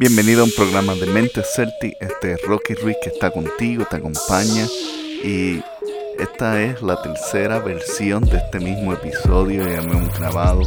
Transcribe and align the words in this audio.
Bienvenido 0.00 0.42
a 0.42 0.44
un 0.44 0.52
programa 0.52 0.94
de 0.94 1.06
Mente 1.06 1.42
Celtic. 1.42 1.96
Este 1.98 2.34
es 2.34 2.42
Rocky 2.42 2.74
Ruiz 2.74 2.96
que 3.02 3.10
está 3.10 3.32
contigo, 3.32 3.84
te 3.84 3.96
acompaña. 3.96 4.64
Y 5.24 5.60
esta 6.20 6.62
es 6.62 6.80
la 6.82 7.02
tercera 7.02 7.58
versión 7.58 8.24
de 8.24 8.36
este 8.36 8.60
mismo 8.60 8.92
episodio. 8.92 9.68
Ya 9.68 9.82
me 9.82 9.98
hemos 9.98 10.16
grabado 10.16 10.62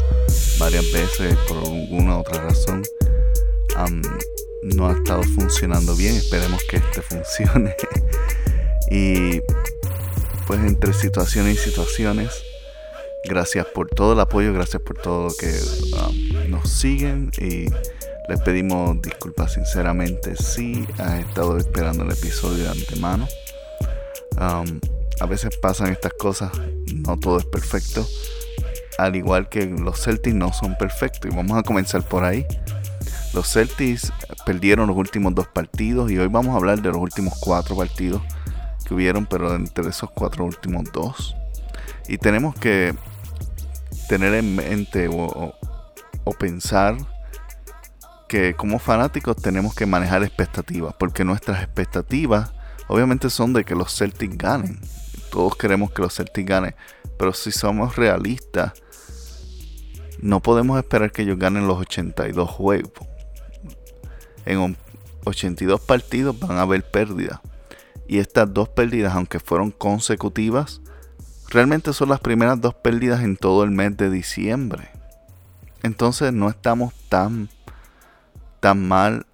varias 0.59 0.83
veces 0.91 1.37
por 1.47 1.59
alguna 1.59 2.17
otra 2.17 2.41
razón. 2.41 2.83
no 4.63 4.89
ha 4.89 4.97
estado 4.97 5.23
funcionando 5.23 5.95
bien. 5.95 6.17
Esperemos 6.17 6.61
que 6.69 6.75
este 6.75 7.01
funcione. 7.01 7.73
y 8.89 9.39
pues 10.45 10.59
entre 10.59 10.91
situaciones 10.91 11.55
y 11.55 11.69
situaciones. 11.69 12.43
Gracias 13.23 13.65
por 13.67 13.87
todo 13.87 14.11
el 14.11 14.19
apoyo, 14.19 14.51
gracias 14.51 14.81
por 14.81 14.97
todo 14.97 15.29
lo 15.29 15.33
que 15.35 15.53
nos 16.49 16.69
siguen 16.69 17.31
y 17.39 17.67
les 18.31 18.39
pedimos 18.39 19.01
disculpas 19.01 19.51
sinceramente 19.51 20.37
si 20.37 20.87
has 20.97 21.19
estado 21.19 21.57
esperando 21.57 22.05
el 22.05 22.11
episodio 22.11 22.63
de 22.63 22.69
antemano. 22.69 23.27
Um, 24.39 24.79
a 25.19 25.25
veces 25.25 25.57
pasan 25.57 25.91
estas 25.91 26.13
cosas, 26.13 26.49
no 26.95 27.19
todo 27.19 27.39
es 27.39 27.45
perfecto. 27.45 28.07
Al 28.97 29.17
igual 29.17 29.49
que 29.49 29.65
los 29.65 30.01
Celtics 30.01 30.33
no 30.33 30.53
son 30.53 30.77
perfectos. 30.77 31.29
Y 31.29 31.35
vamos 31.35 31.57
a 31.57 31.63
comenzar 31.63 32.03
por 32.03 32.23
ahí. 32.23 32.45
Los 33.33 33.51
Celtics 33.51 34.13
perdieron 34.45 34.87
los 34.87 34.95
últimos 34.95 35.35
dos 35.35 35.49
partidos 35.49 36.09
y 36.09 36.17
hoy 36.17 36.27
vamos 36.27 36.53
a 36.53 36.57
hablar 36.57 36.81
de 36.81 36.87
los 36.87 36.99
últimos 36.99 37.33
cuatro 37.37 37.75
partidos 37.75 38.21
que 38.87 38.93
hubieron, 38.93 39.25
pero 39.25 39.53
entre 39.53 39.89
esos 39.89 40.09
cuatro 40.09 40.45
últimos 40.45 40.85
dos. 40.93 41.35
Y 42.07 42.17
tenemos 42.17 42.55
que 42.55 42.95
tener 44.07 44.33
en 44.35 44.55
mente 44.55 45.09
o 45.09 45.53
pensar 46.39 46.95
que 48.31 48.53
como 48.53 48.79
fanáticos 48.79 49.35
tenemos 49.35 49.75
que 49.75 49.85
manejar 49.85 50.23
expectativas, 50.23 50.95
porque 50.97 51.25
nuestras 51.25 51.61
expectativas 51.61 52.53
obviamente 52.87 53.29
son 53.29 53.51
de 53.51 53.65
que 53.65 53.75
los 53.75 53.93
Celtics 53.93 54.37
ganen. 54.37 54.79
Todos 55.29 55.57
queremos 55.57 55.91
que 55.91 56.01
los 56.01 56.15
Celtics 56.15 56.47
ganen, 56.47 56.73
pero 57.19 57.33
si 57.33 57.51
somos 57.51 57.97
realistas, 57.97 58.71
no 60.21 60.39
podemos 60.39 60.79
esperar 60.79 61.11
que 61.11 61.23
ellos 61.23 61.37
ganen 61.37 61.67
los 61.67 61.77
82 61.81 62.49
juegos. 62.49 63.05
En 64.45 64.77
82 65.25 65.81
partidos 65.81 66.39
van 66.39 66.57
a 66.57 66.61
haber 66.61 66.89
pérdidas. 66.89 67.41
Y 68.07 68.19
estas 68.19 68.53
dos 68.53 68.69
pérdidas, 68.69 69.13
aunque 69.13 69.41
fueron 69.41 69.71
consecutivas, 69.71 70.79
realmente 71.49 71.91
son 71.91 72.07
las 72.07 72.21
primeras 72.21 72.61
dos 72.61 72.75
pérdidas 72.75 73.23
en 73.23 73.35
todo 73.35 73.65
el 73.65 73.71
mes 73.71 73.97
de 73.97 74.09
diciembre. 74.09 74.87
Entonces 75.83 76.31
no 76.31 76.47
estamos 76.47 76.93
tan 77.09 77.49
tan 78.61 78.87
mal 78.87 79.25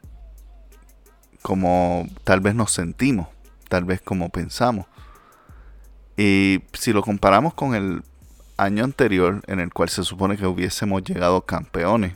como 1.43 2.07
tal 2.23 2.39
vez 2.39 2.55
nos 2.55 2.71
sentimos, 2.71 3.27
tal 3.69 3.83
vez 3.83 4.01
como 4.01 4.29
pensamos. 4.29 4.87
Y 6.17 6.63
si 6.73 6.93
lo 6.93 7.03
comparamos 7.03 7.53
con 7.53 7.75
el 7.75 8.03
año 8.57 8.83
anterior, 8.83 9.43
en 9.45 9.59
el 9.59 9.71
cual 9.71 9.89
se 9.89 10.03
supone 10.03 10.35
que 10.35 10.47
hubiésemos 10.47 11.03
llegado 11.03 11.45
campeones, 11.45 12.15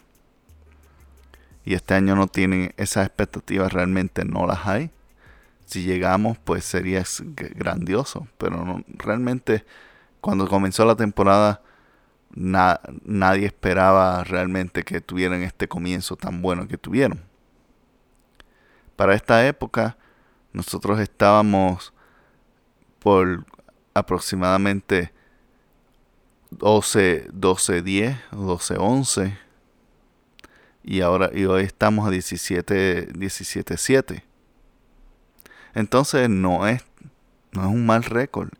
y 1.63 1.75
este 1.75 1.93
año 1.93 2.15
no 2.15 2.25
tienen 2.25 2.73
esas 2.77 3.05
expectativas, 3.05 3.71
realmente 3.71 4.25
no 4.25 4.47
las 4.47 4.65
hay. 4.65 4.89
Si 5.65 5.83
llegamos, 5.83 6.39
pues 6.39 6.65
sería 6.65 7.03
grandioso, 7.55 8.27
pero 8.39 8.65
no, 8.65 8.83
realmente 8.87 9.63
cuando 10.19 10.47
comenzó 10.47 10.85
la 10.85 10.95
temporada 10.95 11.61
nadie 12.33 13.45
esperaba 13.45 14.23
realmente 14.23 14.83
que 14.83 15.01
tuvieran 15.01 15.43
este 15.43 15.67
comienzo 15.67 16.15
tan 16.15 16.41
bueno 16.41 16.67
que 16.67 16.77
tuvieron. 16.77 17.21
Para 18.95 19.15
esta 19.15 19.45
época, 19.47 19.97
nosotros 20.53 20.99
estábamos 20.99 21.93
por 22.99 23.45
aproximadamente 23.93 25.11
12, 26.51 27.29
12, 27.31 27.81
10, 27.81 28.17
12, 28.31 28.75
11. 28.77 29.37
Y 30.83 31.01
ahora 31.01 31.29
y 31.33 31.45
hoy 31.45 31.63
estamos 31.63 32.07
a 32.07 32.11
17, 32.11 33.07
17, 33.13 33.77
7. 33.77 34.25
Entonces 35.73 36.29
no 36.29 36.67
es, 36.67 36.83
no 37.51 37.61
es 37.61 37.67
un 37.67 37.85
mal 37.85 38.03
récord 38.03 38.51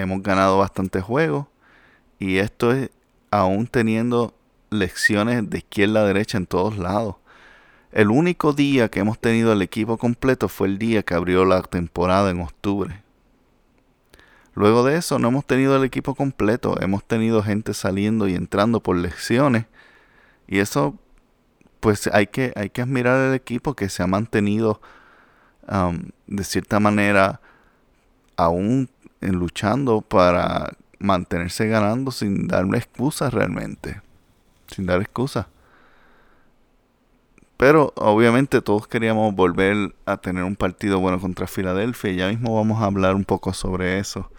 hemos 0.00 0.22
ganado 0.22 0.58
bastantes 0.58 1.02
juegos 1.02 1.46
y 2.18 2.38
esto 2.38 2.72
es 2.72 2.90
aún 3.30 3.66
teniendo 3.66 4.34
lecciones 4.70 5.48
de 5.48 5.58
izquierda 5.58 6.00
a 6.00 6.06
derecha 6.06 6.38
en 6.38 6.46
todos 6.46 6.78
lados. 6.78 7.16
El 7.92 8.10
único 8.10 8.52
día 8.52 8.90
que 8.90 9.00
hemos 9.00 9.18
tenido 9.18 9.52
el 9.52 9.62
equipo 9.62 9.96
completo 9.96 10.48
fue 10.48 10.68
el 10.68 10.78
día 10.78 11.02
que 11.02 11.14
abrió 11.14 11.44
la 11.44 11.62
temporada 11.62 12.30
en 12.30 12.40
octubre. 12.40 13.02
Luego 14.54 14.84
de 14.84 14.96
eso 14.96 15.18
no 15.18 15.28
hemos 15.28 15.46
tenido 15.46 15.76
el 15.76 15.84
equipo 15.84 16.14
completo, 16.14 16.80
hemos 16.80 17.04
tenido 17.04 17.42
gente 17.42 17.74
saliendo 17.74 18.28
y 18.28 18.34
entrando 18.34 18.80
por 18.82 18.96
lecciones 18.96 19.66
y 20.48 20.58
eso 20.58 20.96
pues 21.80 22.08
hay 22.08 22.26
que, 22.26 22.52
hay 22.56 22.70
que 22.70 22.82
admirar 22.82 23.28
el 23.28 23.34
equipo 23.34 23.74
que 23.74 23.88
se 23.88 24.02
ha 24.02 24.06
mantenido 24.06 24.80
de 26.26 26.44
cierta 26.44 26.80
manera 26.80 27.40
aún 28.36 28.88
luchando 29.20 30.00
para 30.00 30.76
mantenerse 30.98 31.68
ganando 31.68 32.10
sin 32.10 32.48
darle 32.48 32.78
excusas 32.78 33.32
realmente. 33.32 34.00
Sin 34.68 34.86
dar 34.86 35.00
excusas. 35.00 35.46
Pero 37.56 37.92
obviamente 37.96 38.62
todos 38.62 38.86
queríamos 38.86 39.34
volver 39.34 39.94
a 40.06 40.16
tener 40.18 40.44
un 40.44 40.54
partido 40.54 41.00
bueno 41.00 41.20
contra 41.20 41.48
Filadelfia. 41.48 42.12
Ya 42.12 42.28
mismo 42.28 42.54
vamos 42.54 42.80
a 42.80 42.86
hablar 42.86 43.16
un 43.16 43.24
poco 43.24 43.52
sobre 43.52 43.98
eso. 43.98 44.30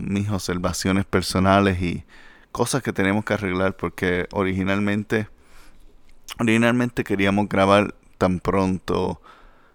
mis 0.00 0.28
observaciones 0.30 1.04
personales 1.04 1.80
y 1.82 2.04
cosas 2.52 2.82
que 2.82 2.92
tenemos 2.92 3.24
que 3.24 3.34
arreglar 3.34 3.76
porque 3.76 4.26
originalmente 4.32 5.28
originalmente 6.38 7.04
queríamos 7.04 7.48
grabar 7.50 7.94
tan 8.16 8.40
pronto 8.40 9.20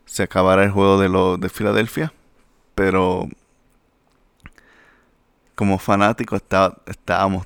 se 0.06 0.24
acabara 0.24 0.64
el 0.64 0.72
juego 0.72 1.00
de 1.00 1.08
lo 1.08 1.38
de 1.38 1.50
Filadelfia 1.50 2.12
pero 2.74 3.30
como 5.61 5.77
fanático 5.77 6.35
estábamos 6.35 7.45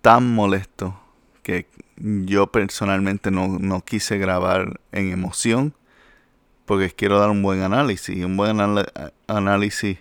tan 0.00 0.32
molestos 0.32 0.94
que 1.42 1.66
yo 1.96 2.46
personalmente 2.46 3.32
no, 3.32 3.80
quise 3.84 4.18
grabar 4.18 4.78
en 4.92 5.10
emoción 5.10 5.74
porque 6.64 6.92
quiero 6.92 7.18
dar 7.18 7.28
un 7.28 7.42
buen 7.42 7.62
análisis 7.62 8.16
y 8.16 8.22
un 8.22 8.36
buen 8.36 8.60
análisis 9.26 9.98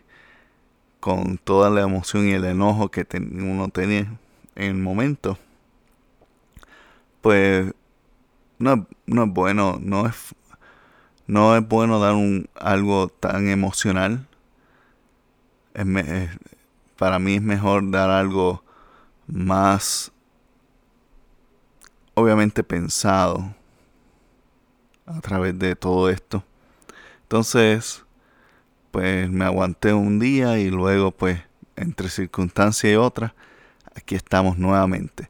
con 0.99 1.39
toda 1.39 1.71
la 1.71 1.81
emoción 1.81 2.27
y 2.27 2.33
el 2.33 2.45
enojo 2.45 2.91
que 2.91 3.07
uno 3.11 3.69
tenía 3.69 4.15
en 4.53 4.63
el 4.63 4.75
momento 4.75 5.39
pues 7.21 7.73
no, 8.59 8.85
no 9.07 9.23
es 9.23 9.29
bueno 9.31 9.79
no 9.81 10.05
es 10.05 10.35
no 11.25 11.57
es 11.57 11.67
bueno 11.67 11.99
dar 11.99 12.13
un 12.13 12.47
algo 12.53 13.07
tan 13.07 13.49
emocional. 13.49 14.27
Es, 15.73 16.29
para 16.97 17.19
mí 17.19 17.35
es 17.35 17.41
mejor 17.41 17.89
dar 17.91 18.09
algo 18.09 18.63
más 19.27 20.11
obviamente 22.13 22.63
pensado 22.63 23.53
a 25.05 25.19
través 25.21 25.57
de 25.59 25.75
todo 25.75 26.09
esto. 26.09 26.43
Entonces, 27.23 28.03
pues 28.91 29.29
me 29.29 29.45
aguanté 29.45 29.93
un 29.93 30.19
día 30.19 30.57
y 30.57 30.69
luego 30.69 31.11
pues 31.11 31.41
entre 31.75 32.09
circunstancia 32.09 32.91
y 32.91 32.95
otra, 32.95 33.35
aquí 33.95 34.15
estamos 34.15 34.57
nuevamente. 34.57 35.29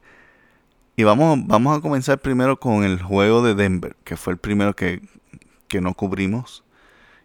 Y 0.96 1.04
vamos, 1.04 1.40
vamos 1.46 1.78
a 1.78 1.82
comenzar 1.82 2.20
primero 2.20 2.58
con 2.60 2.84
el 2.84 3.02
juego 3.02 3.42
de 3.42 3.56
Denver, 3.56 3.98
que 4.04 4.16
fue 4.16 4.34
el 4.34 4.40
primero 4.40 4.76
que, 4.76 5.02
que 5.68 5.82
no 5.82 5.94
cubrimos. 5.94 6.64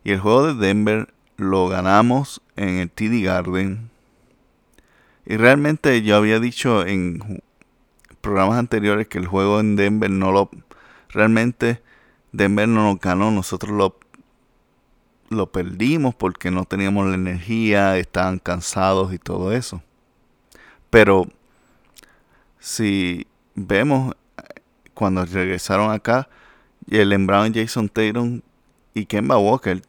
Y 0.03 0.13
el 0.13 0.21
juego 0.21 0.47
de 0.47 0.67
Denver 0.67 1.13
lo 1.37 1.69
ganamos 1.69 2.43
en 2.57 2.79
el 2.79 2.91
TD 2.91 3.25
Garden 3.25 3.91
y 5.31 5.37
realmente 5.37 6.03
yo 6.03 6.17
había 6.17 6.41
dicho 6.41 6.85
en 6.85 7.41
programas 8.21 8.59
anteriores 8.59 9.07
que 9.07 9.19
el 9.19 9.29
juego 9.29 9.61
en 9.61 9.77
Denver 9.77 10.11
no 10.11 10.33
lo... 10.33 10.51
Realmente 11.09 11.81
Denver 12.33 12.67
no 12.67 12.83
nos 12.83 12.99
ganó, 12.99 13.31
nosotros 13.31 13.71
lo, 13.71 13.97
lo 15.29 15.53
perdimos 15.53 16.17
porque 16.17 16.51
no 16.51 16.65
teníamos 16.65 17.07
la 17.07 17.15
energía, 17.15 17.97
estaban 17.97 18.41
cansados 18.41 19.15
y 19.15 19.19
todo 19.21 19.53
eso. 19.53 19.85
Pero 20.91 21.29
si 22.59 23.29
vemos 23.55 24.17
cuando 24.95 25.25
regresaron 25.25 25.93
acá, 25.93 26.29
el 26.89 27.17
Brown, 27.25 27.55
Jason 27.55 27.89
Tatum 27.89 28.41
y 28.95 29.07
Kemba 29.07 29.39
Walker, 29.39 29.81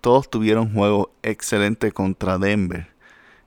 todos 0.00 0.30
tuvieron 0.30 0.72
juegos 0.72 1.08
excelentes 1.24 1.92
contra 1.92 2.38
Denver. 2.38 2.86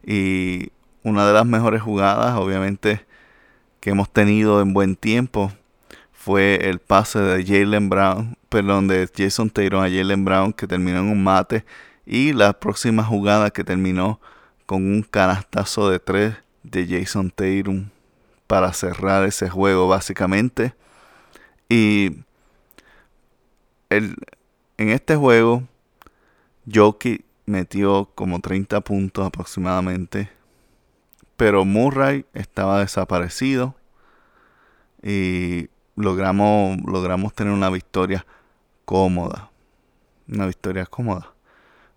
Y 0.06 0.74
una 1.04 1.25
de 1.28 1.34
las 1.34 1.46
mejores 1.46 1.81
jugadas, 1.81 2.36
obviamente, 2.36 3.06
que 3.80 3.92
hemos 3.92 4.12
tenido 4.12 4.62
en 4.62 4.74
buen 4.74 4.96
tiempo 4.96 5.51
fue 6.12 6.69
el 6.69 6.80
pase 6.80 7.19
de 7.19 7.46
Jalen 7.46 7.90
Brown, 7.90 8.38
perdón, 8.50 8.88
de 8.88 9.10
Jason 9.16 9.50
Taylor 9.50 9.86
a 9.86 9.90
Jalen 9.90 10.25
Brown 10.25 10.54
que 10.54 10.68
terminó 10.68 11.00
en 11.00 11.06
un 11.06 11.24
mate 11.24 11.63
y 12.06 12.34
la 12.34 12.54
próxima 12.54 13.04
jugada 13.04 13.51
que 13.51 13.63
terminó 13.63 14.19
con 14.66 14.84
un 14.84 15.01
canastazo 15.04 15.90
de 15.90 16.00
tres 16.00 16.36
de 16.63 16.86
Jason 16.88 17.31
Tatum 17.31 17.90
para 18.48 18.74
cerrar 18.74 19.25
ese 19.25 19.50
juego 19.50 19.88
básicamente. 19.88 20.74
Y 21.69 22.18
el, 23.90 24.16
en 24.78 24.90
este 24.90 25.16
juego, 25.16 25.63
Jokic 26.72 27.24
metió 27.46 28.10
como 28.16 28.40
30 28.40 28.81
puntos 28.81 29.25
aproximadamente. 29.25 30.30
Pero 31.39 31.63
Murray 31.63 32.25
estaba 32.33 32.81
desaparecido. 32.81 33.74
Y 35.01 35.69
logramos, 35.95 36.77
logramos 36.86 37.33
tener 37.33 37.53
una 37.53 37.69
victoria 37.69 38.25
cómoda. 38.83 39.50
Una 40.27 40.47
victoria 40.47 40.86
cómoda. 40.86 41.31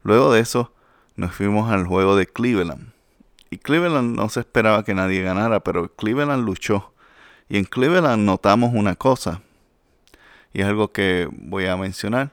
Luego 0.05 0.33
de 0.33 0.39
eso, 0.39 0.73
nos 1.17 1.35
fuimos 1.35 1.73
al 1.73 1.89
juego 1.89 2.15
de 2.15 2.29
Cleveland. 2.29 2.93
Y 3.51 3.59
Cleveland 3.59 4.15
no 4.15 4.29
se 4.29 4.39
esperaba 4.39 4.85
que 4.85 4.95
nadie 4.95 5.23
ganara, 5.23 5.59
pero 5.59 5.93
Cleveland 5.93 6.45
luchó. 6.45 6.95
Y 7.49 7.59
en 7.59 7.65
Cleveland 7.65 8.25
notamos 8.25 8.73
una 8.73 8.95
cosa. 8.95 9.43
Y 10.53 10.61
es 10.61 10.69
algo 10.69 10.93
que 10.93 11.29
voy 11.33 11.67
a 11.67 11.77
mencionar. 11.77 12.31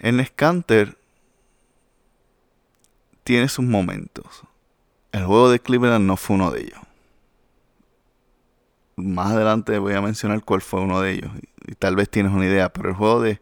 En 0.00 0.22
Scanter 0.22 0.98
tiene 3.24 3.48
sus 3.48 3.64
momentos. 3.64 4.44
El 5.12 5.26
juego 5.26 5.50
de 5.50 5.60
Cleveland 5.60 6.06
no 6.06 6.16
fue 6.16 6.36
uno 6.36 6.50
de 6.50 6.62
ellos. 6.62 6.80
Más 8.96 9.32
adelante 9.32 9.78
voy 9.78 9.92
a 9.92 10.00
mencionar 10.00 10.42
cuál 10.42 10.62
fue 10.62 10.80
uno 10.80 11.00
de 11.02 11.12
ellos. 11.12 11.30
Y, 11.66 11.74
tal 11.74 11.96
vez 11.96 12.08
tienes 12.08 12.32
una 12.32 12.46
idea. 12.46 12.72
Pero 12.72 12.88
el 12.88 12.94
juego 12.94 13.20
de 13.20 13.40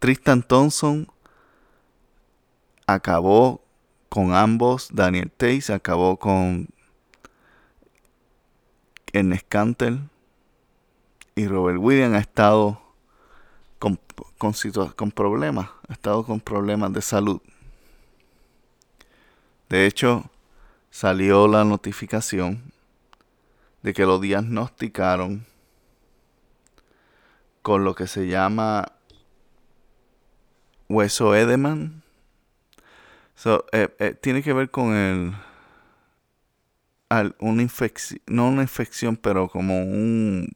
Tristan 0.00 0.42
Thompson 0.42 1.06
acabó 2.86 3.64
con 4.08 4.34
ambos. 4.34 4.88
Daniel 4.92 5.30
Tays 5.30 5.70
acabó 5.70 6.18
con 6.18 6.68
en 9.12 9.38
Scantel. 9.38 10.08
Y 11.36 11.46
Robert 11.46 11.78
Williams 11.78 12.16
ha 12.16 12.20
estado 12.20 12.80
con 13.78 15.10
problemas. 15.12 15.68
Ha 15.88 15.92
estado 15.92 16.24
con 16.24 16.40
problemas 16.40 16.92
de 16.92 17.02
salud. 17.02 17.40
De 19.68 19.86
hecho, 19.86 20.30
salió 20.96 21.46
la 21.46 21.62
notificación 21.62 22.72
de 23.82 23.92
que 23.92 24.06
lo 24.06 24.18
diagnosticaron 24.18 25.44
con 27.60 27.84
lo 27.84 27.94
que 27.94 28.06
se 28.06 28.28
llama 28.28 28.92
hueso 30.88 31.34
Edeman 31.34 32.02
eh, 33.72 33.94
eh, 33.98 34.14
tiene 34.14 34.42
que 34.42 34.54
ver 34.54 34.70
con 34.70 34.94
el. 34.94 35.34
una 37.40 37.60
infección. 37.60 38.22
No 38.26 38.48
una 38.48 38.62
infección, 38.62 39.16
pero 39.18 39.48
como 39.48 39.82
un. 39.82 40.48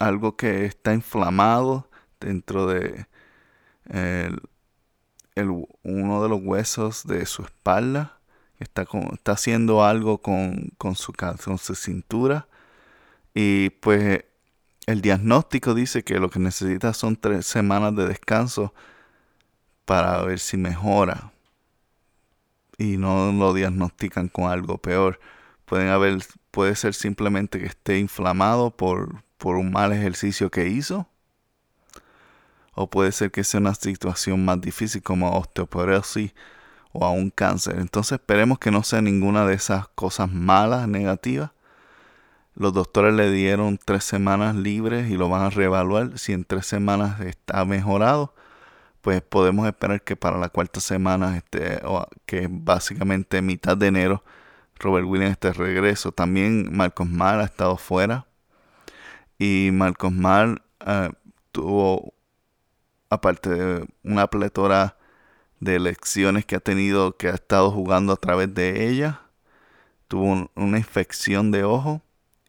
Algo 0.00 0.36
que 0.36 0.64
está 0.64 0.92
inflamado 0.92 1.88
dentro 2.18 2.66
de. 2.66 3.06
El, 3.84 4.40
uno 5.84 6.22
de 6.24 6.28
los 6.28 6.40
huesos 6.42 7.06
de 7.06 7.24
su 7.26 7.42
espalda. 7.42 8.17
Está, 8.58 8.86
está 9.12 9.32
haciendo 9.32 9.84
algo 9.84 10.18
con, 10.18 10.72
con, 10.78 10.96
su, 10.96 11.12
con 11.12 11.58
su 11.58 11.74
cintura. 11.74 12.48
Y 13.34 13.70
pues 13.70 14.24
el 14.86 15.00
diagnóstico 15.00 15.74
dice 15.74 16.02
que 16.02 16.18
lo 16.18 16.30
que 16.30 16.38
necesita 16.38 16.92
son 16.92 17.16
tres 17.16 17.46
semanas 17.46 17.94
de 17.94 18.08
descanso 18.08 18.74
para 19.84 20.22
ver 20.22 20.38
si 20.38 20.56
mejora 20.56 21.32
y 22.78 22.96
no 22.96 23.32
lo 23.32 23.52
diagnostican 23.52 24.28
con 24.28 24.50
algo 24.50 24.78
peor. 24.78 25.20
Pueden 25.64 25.88
haber, 25.88 26.18
puede 26.50 26.74
ser 26.76 26.94
simplemente 26.94 27.58
que 27.58 27.66
esté 27.66 27.98
inflamado 27.98 28.70
por, 28.70 29.22
por 29.36 29.56
un 29.56 29.72
mal 29.72 29.92
ejercicio 29.92 30.50
que 30.50 30.68
hizo. 30.68 31.08
O 32.74 32.88
puede 32.88 33.12
ser 33.12 33.30
que 33.30 33.44
sea 33.44 33.60
una 33.60 33.74
situación 33.74 34.44
más 34.44 34.60
difícil 34.60 35.02
como 35.02 35.36
osteoporosis 35.36 36.32
o 36.98 37.04
a 37.04 37.10
un 37.10 37.30
cáncer. 37.30 37.78
Entonces 37.78 38.12
esperemos 38.12 38.58
que 38.58 38.70
no 38.70 38.82
sea 38.82 39.00
ninguna 39.00 39.46
de 39.46 39.54
esas 39.54 39.88
cosas 39.88 40.30
malas, 40.32 40.88
negativas. 40.88 41.52
Los 42.54 42.72
doctores 42.72 43.14
le 43.14 43.30
dieron 43.30 43.78
tres 43.82 44.02
semanas 44.04 44.56
libres 44.56 45.10
y 45.10 45.16
lo 45.16 45.28
van 45.28 45.42
a 45.42 45.50
reevaluar. 45.50 46.18
Si 46.18 46.32
en 46.32 46.44
tres 46.44 46.66
semanas 46.66 47.20
está 47.20 47.64
mejorado, 47.64 48.34
pues 49.00 49.22
podemos 49.22 49.66
esperar 49.68 50.02
que 50.02 50.16
para 50.16 50.38
la 50.38 50.48
cuarta 50.48 50.80
semana, 50.80 51.36
este, 51.36 51.80
que 52.26 52.44
es 52.44 52.48
básicamente 52.50 53.42
mitad 53.42 53.76
de 53.76 53.86
enero, 53.86 54.24
Robert 54.80 55.06
Williams 55.06 55.32
esté 55.32 55.52
regreso. 55.52 56.10
También 56.12 56.76
Marcos 56.76 57.08
Mar 57.08 57.40
ha 57.40 57.44
estado 57.44 57.76
fuera. 57.76 58.26
Y 59.38 59.70
Marcos 59.72 60.12
Mar 60.12 60.62
eh, 60.84 61.10
tuvo, 61.52 62.12
aparte 63.08 63.50
de 63.50 63.86
una 64.02 64.26
pletora 64.26 64.97
de 65.60 65.78
lecciones 65.80 66.44
que 66.44 66.56
ha 66.56 66.60
tenido, 66.60 67.16
que 67.16 67.28
ha 67.28 67.34
estado 67.34 67.70
jugando 67.70 68.12
a 68.12 68.16
través 68.16 68.54
de 68.54 68.88
ella, 68.88 69.22
tuvo 70.08 70.50
una 70.54 70.78
infección 70.78 71.50
de 71.50 71.64
ojo 71.64 72.02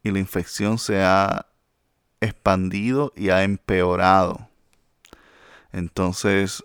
y 0.04 0.12
la 0.12 0.20
infección 0.20 0.78
se 0.78 1.02
ha 1.02 1.48
expandido 2.22 3.14
y 3.16 3.30
ha 3.30 3.44
empeorado. 3.44 4.50
Entonces, 5.72 6.64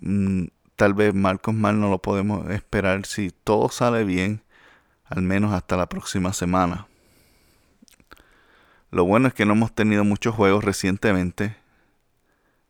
mm, 0.00 0.46
tal 0.76 0.94
vez 0.94 1.14
Marcos 1.14 1.54
Mal 1.54 1.78
no 1.80 1.90
lo 1.90 2.00
podemos 2.00 2.48
esperar 2.50 3.06
si 3.06 3.30
todo 3.30 3.68
sale 3.68 4.04
bien, 4.04 4.42
al 5.04 5.22
menos 5.22 5.52
hasta 5.52 5.76
la 5.76 5.88
próxima 5.88 6.32
semana. 6.32 6.86
Lo 8.90 9.04
bueno 9.04 9.28
es 9.28 9.34
que 9.34 9.46
no 9.46 9.52
hemos 9.52 9.74
tenido 9.74 10.04
muchos 10.04 10.34
juegos 10.34 10.64
recientemente 10.64 11.56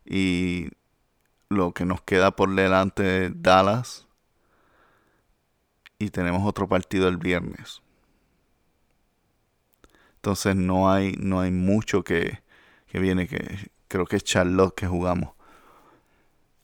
y 0.05 0.69
lo 1.53 1.71
que 1.71 1.85
nos 1.85 2.01
queda 2.01 2.31
por 2.31 2.53
delante 2.53 3.31
Dallas 3.33 4.07
y 5.99 6.09
tenemos 6.09 6.45
otro 6.45 6.67
partido 6.67 7.07
el 7.07 7.17
viernes. 7.17 7.81
Entonces 10.15 10.55
no 10.55 10.91
hay, 10.91 11.13
no 11.19 11.39
hay 11.39 11.51
mucho 11.51 12.03
que, 12.03 12.41
que 12.87 12.99
viene 12.99 13.27
que, 13.27 13.71
creo 13.87 14.05
que 14.05 14.17
es 14.17 14.23
Charlotte 14.23 14.75
que 14.75 14.87
jugamos. 14.87 15.33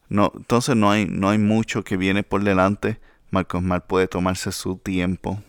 No, 0.07 0.31
entonces 0.35 0.75
no 0.75 0.89
hay, 0.89 1.05
no 1.05 1.29
hay 1.29 1.37
mucho 1.37 1.83
que 1.83 1.97
viene 1.97 2.23
por 2.23 2.43
delante. 2.43 2.99
Marcos 3.31 3.61
Mar 3.61 3.85
puede 3.85 4.07
tomarse 4.07 4.51
su 4.51 4.77
tiempo. 4.77 5.41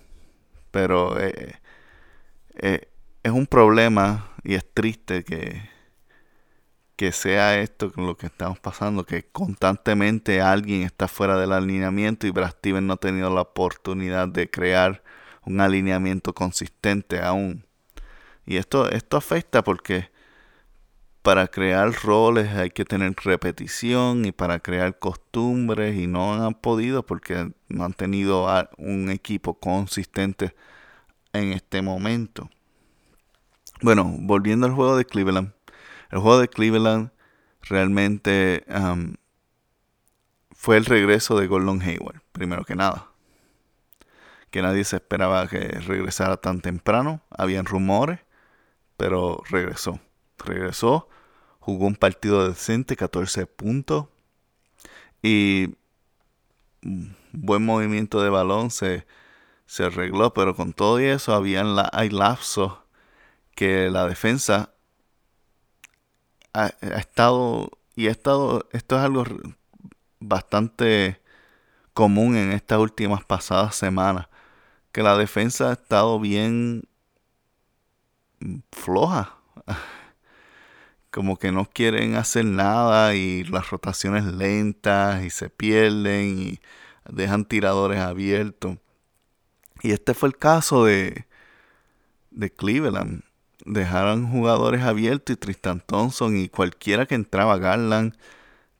Pero 0.70 1.18
eh, 1.18 1.54
eh, 2.56 2.88
es 3.22 3.32
un 3.32 3.46
problema 3.46 4.30
y 4.44 4.54
es 4.54 4.64
triste 4.72 5.24
que, 5.24 5.62
que 7.00 7.12
sea 7.12 7.58
esto 7.62 7.90
con 7.90 8.06
lo 8.06 8.14
que 8.18 8.26
estamos 8.26 8.58
pasando, 8.58 9.06
que 9.06 9.22
constantemente 9.22 10.42
alguien 10.42 10.82
está 10.82 11.08
fuera 11.08 11.38
del 11.38 11.52
alineamiento 11.52 12.26
y 12.26 12.30
Brad 12.30 12.50
Steven 12.50 12.86
no 12.86 12.92
ha 12.92 12.96
tenido 12.98 13.34
la 13.34 13.40
oportunidad 13.40 14.28
de 14.28 14.50
crear 14.50 15.02
un 15.46 15.62
alineamiento 15.62 16.34
consistente 16.34 17.22
aún. 17.22 17.64
Y 18.44 18.58
esto, 18.58 18.90
esto 18.90 19.16
afecta 19.16 19.64
porque 19.64 20.10
para 21.22 21.46
crear 21.46 21.90
roles 22.02 22.50
hay 22.50 22.68
que 22.68 22.84
tener 22.84 23.14
repetición 23.24 24.26
y 24.26 24.32
para 24.32 24.60
crear 24.60 24.98
costumbres 24.98 25.96
y 25.96 26.06
no 26.06 26.34
han 26.34 26.52
podido 26.52 27.06
porque 27.06 27.50
no 27.70 27.84
han 27.86 27.94
tenido 27.94 28.46
un 28.76 29.08
equipo 29.08 29.58
consistente 29.58 30.54
en 31.32 31.54
este 31.54 31.80
momento. 31.80 32.50
Bueno, 33.80 34.04
volviendo 34.18 34.66
al 34.66 34.74
juego 34.74 34.98
de 34.98 35.06
Cleveland. 35.06 35.54
El 36.10 36.18
juego 36.18 36.38
de 36.38 36.48
Cleveland 36.48 37.10
realmente 37.62 38.64
fue 40.52 40.76
el 40.76 40.84
regreso 40.84 41.38
de 41.38 41.46
Gordon 41.46 41.82
Hayward, 41.82 42.20
primero 42.32 42.64
que 42.64 42.74
nada. 42.74 43.08
Que 44.50 44.62
nadie 44.62 44.84
se 44.84 44.96
esperaba 44.96 45.46
que 45.46 45.60
regresara 45.60 46.36
tan 46.36 46.60
temprano. 46.60 47.22
Habían 47.30 47.66
rumores, 47.66 48.20
pero 48.96 49.42
regresó 49.48 50.00
regresó, 50.44 51.08
jugó 51.58 51.86
un 51.86 51.96
partido 51.96 52.48
decente, 52.48 52.96
14 52.96 53.46
puntos 53.46 54.06
y 55.22 55.74
buen 57.32 57.64
movimiento 57.64 58.22
de 58.22 58.30
balón 58.30 58.70
se, 58.70 59.06
se 59.66 59.84
arregló, 59.84 60.32
pero 60.34 60.56
con 60.56 60.72
todo 60.72 60.98
eso 60.98 61.34
habían 61.34 61.76
hay 61.92 62.10
lapsos 62.10 62.78
que 63.54 63.90
la 63.90 64.06
defensa 64.06 64.72
ha, 66.52 66.66
estado 66.98 67.70
y 67.96 68.08
ha 68.08 68.10
estado 68.10 68.68
esto 68.72 68.96
es 68.96 69.02
algo 69.02 69.24
bastante 70.20 71.20
común 71.94 72.36
en 72.36 72.52
estas 72.52 72.78
últimas 72.78 73.24
pasadas 73.24 73.76
semanas 73.76 74.28
que 74.92 75.02
la 75.02 75.16
defensa 75.16 75.70
ha 75.70 75.72
estado 75.74 76.18
bien 76.20 76.84
floja 78.72 79.36
como 81.10 81.38
que 81.38 81.52
no 81.52 81.66
quieren 81.66 82.14
hacer 82.14 82.44
nada 82.44 83.14
y 83.14 83.44
las 83.44 83.70
rotaciones 83.70 84.24
lentas 84.24 85.24
y 85.24 85.30
se 85.30 85.50
pierden 85.50 86.38
y 86.38 86.60
dejan 87.10 87.44
tiradores 87.44 88.00
abiertos. 88.00 88.78
Y 89.82 89.92
este 89.92 90.14
fue 90.14 90.28
el 90.28 90.36
caso 90.36 90.84
de, 90.84 91.26
de 92.30 92.50
Cleveland. 92.50 93.24
Dejaron 93.66 94.30
jugadores 94.30 94.82
abiertos 94.82 95.34
y 95.34 95.38
Tristan 95.38 95.80
Thompson 95.80 96.36
y 96.36 96.48
cualquiera 96.48 97.06
que 97.06 97.14
entraba, 97.14 97.58
Garland, 97.58 98.14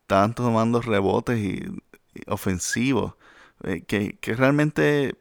estaban 0.02 0.34
tomando 0.34 0.80
rebotes 0.80 1.38
y, 1.38 1.82
ofensivos. 2.26 3.14
Eh, 3.64 3.82
que, 3.86 4.18
que 4.20 4.34
realmente 4.34 5.16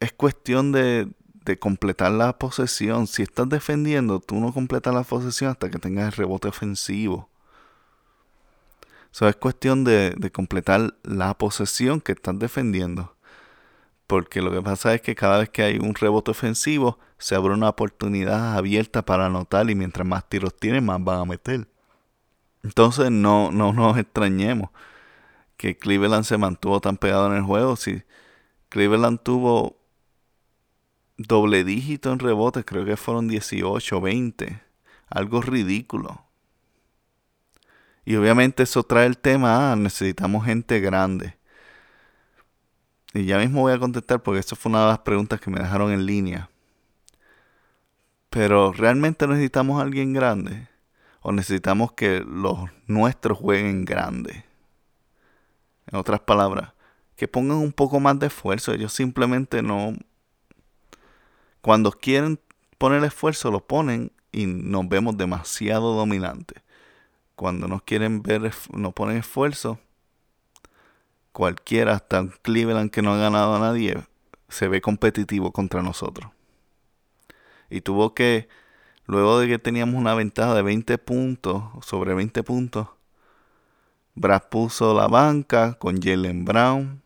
es 0.00 0.12
cuestión 0.12 0.72
de, 0.72 1.08
de 1.48 1.58
completar 1.58 2.12
la 2.12 2.38
posesión. 2.38 3.06
Si 3.06 3.22
estás 3.22 3.48
defendiendo, 3.48 4.20
tú 4.20 4.36
no 4.36 4.52
completas 4.52 4.94
la 4.94 5.02
posesión 5.02 5.50
hasta 5.50 5.70
que 5.70 5.78
tengas 5.78 6.06
el 6.06 6.12
rebote 6.12 6.48
ofensivo. 6.48 7.28
Eso 9.12 9.26
es 9.28 9.36
cuestión 9.36 9.84
de, 9.84 10.14
de, 10.16 10.30
completar 10.30 10.94
la 11.02 11.36
posesión 11.36 12.00
que 12.00 12.12
estás 12.12 12.38
defendiendo. 12.38 13.16
Porque 14.08 14.42
lo 14.42 14.50
que 14.50 14.62
pasa 14.62 14.94
es 14.94 15.02
que 15.02 15.14
cada 15.14 15.38
vez 15.38 15.50
que 15.50 15.62
hay 15.62 15.78
un 15.78 15.94
rebote 15.94 16.32
ofensivo, 16.32 16.98
se 17.18 17.34
abre 17.36 17.52
una 17.54 17.68
oportunidad 17.68 18.56
abierta 18.56 19.04
para 19.04 19.26
anotar 19.26 19.70
y 19.70 19.74
mientras 19.76 20.06
más 20.06 20.28
tiros 20.28 20.56
tienen, 20.56 20.86
más 20.86 21.04
van 21.04 21.20
a 21.20 21.24
meter. 21.26 21.68
Entonces 22.64 23.10
no, 23.10 23.52
no 23.52 23.72
nos 23.72 23.98
extrañemos 23.98 24.70
que 25.58 25.76
Cleveland 25.76 26.24
se 26.24 26.38
mantuvo 26.38 26.80
tan 26.80 26.96
pegado 26.96 27.26
en 27.26 27.36
el 27.36 27.42
juego. 27.42 27.76
Si 27.76 28.02
Cleveland 28.70 29.20
tuvo 29.22 29.76
doble 31.18 31.64
dígito 31.64 32.12
en 32.12 32.18
rebotes, 32.18 32.64
creo 32.64 32.86
que 32.86 32.96
fueron 32.96 33.28
18, 33.28 34.00
20. 34.00 34.62
Algo 35.10 35.42
ridículo. 35.42 36.24
Y 38.06 38.16
obviamente 38.16 38.62
eso 38.62 38.84
trae 38.84 39.06
el 39.06 39.18
tema, 39.18 39.72
ah, 39.72 39.76
necesitamos 39.76 40.46
gente 40.46 40.80
grande. 40.80 41.37
Y 43.14 43.24
ya 43.24 43.38
mismo 43.38 43.62
voy 43.62 43.72
a 43.72 43.78
contestar 43.78 44.22
porque 44.22 44.40
eso 44.40 44.56
fue 44.56 44.70
una 44.70 44.82
de 44.82 44.88
las 44.88 44.98
preguntas 45.00 45.40
que 45.40 45.50
me 45.50 45.60
dejaron 45.60 45.92
en 45.92 46.06
línea. 46.06 46.50
Pero 48.30 48.72
¿realmente 48.72 49.26
necesitamos 49.26 49.80
alguien 49.80 50.12
grande? 50.12 50.68
¿O 51.20 51.32
necesitamos 51.32 51.92
que 51.92 52.20
los 52.20 52.58
nuestros 52.86 53.38
jueguen 53.38 53.84
grande? 53.84 54.44
En 55.86 55.98
otras 55.98 56.20
palabras, 56.20 56.72
que 57.16 57.26
pongan 57.26 57.56
un 57.56 57.72
poco 57.72 57.98
más 57.98 58.18
de 58.18 58.26
esfuerzo. 58.26 58.72
Ellos 58.72 58.92
simplemente 58.92 59.62
no, 59.62 59.94
cuando 61.60 61.90
quieren 61.90 62.38
poner 62.76 63.02
esfuerzo, 63.04 63.50
lo 63.50 63.66
ponen 63.66 64.12
y 64.32 64.46
nos 64.46 64.88
vemos 64.88 65.16
demasiado 65.16 65.94
dominantes. 65.94 66.62
Cuando 67.34 67.68
nos 67.68 67.82
quieren 67.82 68.22
ver, 68.22 68.52
no 68.72 68.92
ponen 68.92 69.16
esfuerzo, 69.16 69.78
cualquiera, 71.38 71.92
hasta 71.92 72.26
Cleveland 72.42 72.90
que 72.90 73.00
no 73.00 73.14
ha 73.14 73.16
ganado 73.16 73.54
a 73.54 73.60
nadie, 73.60 73.96
se 74.48 74.66
ve 74.66 74.80
competitivo 74.80 75.52
contra 75.52 75.82
nosotros. 75.82 76.32
Y 77.70 77.80
tuvo 77.80 78.12
que, 78.12 78.48
luego 79.06 79.38
de 79.38 79.46
que 79.46 79.60
teníamos 79.60 79.94
una 79.94 80.14
ventaja 80.14 80.52
de 80.54 80.62
20 80.62 80.98
puntos, 80.98 81.62
sobre 81.86 82.14
20 82.14 82.42
puntos, 82.42 82.88
Brad 84.16 84.48
puso 84.50 84.94
la 84.94 85.06
banca 85.06 85.74
con 85.74 86.02
Jalen 86.02 86.44
Brown 86.44 87.02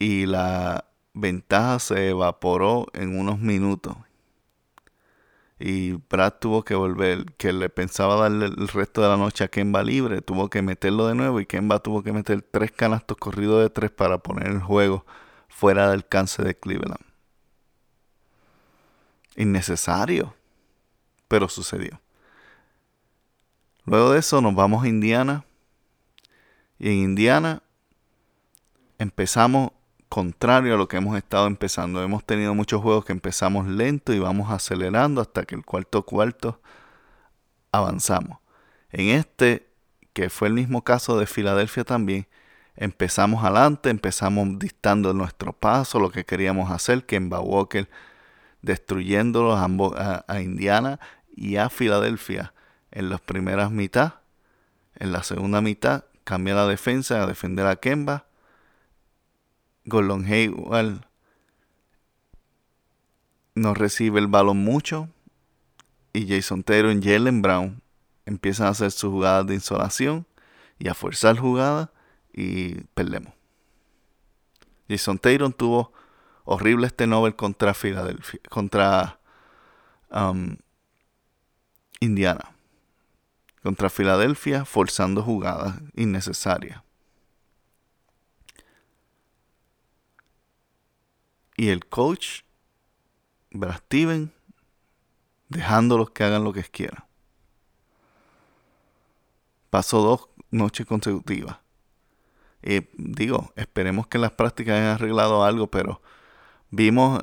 y 0.00 0.26
la 0.26 0.86
ventaja 1.14 1.78
se 1.78 2.08
evaporó 2.08 2.88
en 2.92 3.20
unos 3.20 3.38
minutos. 3.38 3.96
Y 5.64 5.92
Brad 5.92 6.34
tuvo 6.40 6.64
que 6.64 6.74
volver, 6.74 7.24
que 7.36 7.52
le 7.52 7.68
pensaba 7.68 8.16
darle 8.16 8.46
el 8.46 8.66
resto 8.66 9.00
de 9.00 9.08
la 9.08 9.16
noche 9.16 9.44
a 9.44 9.48
Kemba 9.48 9.84
libre, 9.84 10.20
tuvo 10.20 10.50
que 10.50 10.60
meterlo 10.60 11.06
de 11.06 11.14
nuevo 11.14 11.38
y 11.38 11.46
Kemba 11.46 11.78
tuvo 11.78 12.02
que 12.02 12.12
meter 12.12 12.42
tres 12.42 12.72
canastos 12.72 13.16
corridos 13.16 13.62
de 13.62 13.70
tres 13.70 13.92
para 13.92 14.18
poner 14.18 14.48
el 14.48 14.58
juego 14.58 15.06
fuera 15.46 15.84
del 15.84 16.00
alcance 16.00 16.42
de 16.42 16.58
Cleveland. 16.58 17.04
Innecesario, 19.36 20.34
pero 21.28 21.48
sucedió. 21.48 22.00
Luego 23.84 24.10
de 24.10 24.18
eso 24.18 24.40
nos 24.40 24.56
vamos 24.56 24.82
a 24.82 24.88
Indiana. 24.88 25.44
Y 26.80 26.88
en 26.88 26.94
Indiana 26.94 27.62
empezamos 28.98 29.70
contrario 30.12 30.74
a 30.74 30.76
lo 30.76 30.88
que 30.88 30.98
hemos 30.98 31.16
estado 31.16 31.46
empezando. 31.46 32.02
Hemos 32.02 32.22
tenido 32.22 32.54
muchos 32.54 32.82
juegos 32.82 33.06
que 33.06 33.12
empezamos 33.12 33.66
lento 33.66 34.12
y 34.12 34.18
vamos 34.18 34.50
acelerando 34.50 35.22
hasta 35.22 35.44
que 35.44 35.54
el 35.54 35.64
cuarto 35.64 36.04
cuarto 36.04 36.60
avanzamos. 37.72 38.38
En 38.90 39.08
este, 39.08 39.70
que 40.12 40.28
fue 40.28 40.48
el 40.48 40.54
mismo 40.54 40.84
caso 40.84 41.18
de 41.18 41.24
Filadelfia 41.24 41.84
también, 41.84 42.26
empezamos 42.76 43.42
adelante, 43.42 43.88
empezamos 43.88 44.58
dictando 44.58 45.14
nuestro 45.14 45.54
paso, 45.54 45.98
lo 45.98 46.10
que 46.10 46.26
queríamos 46.26 46.70
hacer, 46.70 47.06
que 47.06 47.18
Walker 47.18 47.88
destruyéndolos 48.60 49.58
a, 49.58 50.24
a 50.28 50.40
Indiana 50.42 51.00
y 51.34 51.56
a 51.56 51.70
Filadelfia 51.70 52.52
en 52.90 53.08
las 53.08 53.22
primeras 53.22 53.70
mitad. 53.70 54.16
En 54.94 55.10
la 55.10 55.22
segunda 55.22 55.62
mitad 55.62 56.04
cambia 56.24 56.54
la 56.54 56.66
defensa 56.66 57.22
a 57.22 57.26
defender 57.26 57.66
a 57.66 57.76
Kemba 57.76 58.26
Gordon 59.84 60.24
no 63.54 63.74
recibe 63.74 64.20
el 64.20 64.26
balón 64.26 64.58
mucho. 64.58 65.08
Y 66.12 66.28
Jason 66.28 66.62
Taylor 66.62 66.94
y 66.94 67.02
Jalen 67.02 67.40
Brown 67.42 67.82
empiezan 68.26 68.66
a 68.66 68.70
hacer 68.70 68.90
sus 68.90 69.10
jugadas 69.10 69.46
de 69.46 69.54
insolación 69.54 70.26
y 70.78 70.88
a 70.88 70.94
forzar 70.94 71.38
jugadas 71.38 71.88
y 72.32 72.82
perdemos. 72.94 73.32
Jason 74.88 75.18
Taylor 75.18 75.52
tuvo 75.52 75.92
horrible 76.44 76.86
este 76.86 77.06
Nobel 77.06 77.34
contra 77.34 77.72
Filadelfia, 77.72 78.40
contra 78.50 79.18
um, 80.10 80.56
Indiana. 82.00 82.52
Contra 83.62 83.88
Filadelfia 83.88 84.64
forzando 84.64 85.22
jugadas 85.22 85.80
innecesarias. 85.94 86.82
Y 91.56 91.68
el 91.68 91.86
coach, 91.86 92.42
Brad 93.50 93.76
Steven, 93.76 94.32
dejándolos 95.48 96.10
que 96.10 96.24
hagan 96.24 96.44
lo 96.44 96.52
que 96.52 96.62
quieran. 96.64 97.04
Pasó 99.70 100.00
dos 100.00 100.28
noches 100.50 100.86
consecutivas. 100.86 101.58
Y 102.62 102.86
digo, 102.96 103.52
esperemos 103.56 104.06
que 104.06 104.18
las 104.18 104.32
prácticas 104.32 104.76
hayan 104.76 104.94
arreglado 104.94 105.44
algo, 105.44 105.68
pero 105.68 106.00
vimos 106.70 107.20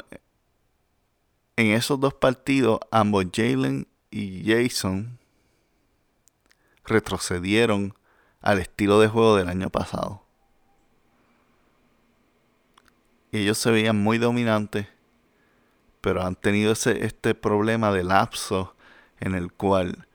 en 1.55 1.67
esos 1.67 1.99
dos 1.99 2.13
partidos, 2.13 2.79
ambos 2.91 3.25
Jalen 3.33 3.87
y 4.11 4.43
Jason 4.45 5.19
retrocedieron 6.85 7.93
al 8.41 8.59
estilo 8.59 8.99
de 8.99 9.07
juego 9.07 9.35
del 9.35 9.49
año 9.49 9.69
pasado. 9.69 10.23
y 13.18 13.18
ellos 13.37 13.57
se 13.57 13.71
veían 13.71 14.01
muy 14.01 14.17
dominantes, 14.17 14.87
pero 16.01 16.23
han 16.23 16.35
tenido 16.35 16.71
ese, 16.71 17.05
este 17.05 17.35
problema 17.35 17.91
de 17.91 18.03
lapso 18.03 18.75
en 19.19 19.35
el 19.35 19.51
cual 19.51 20.07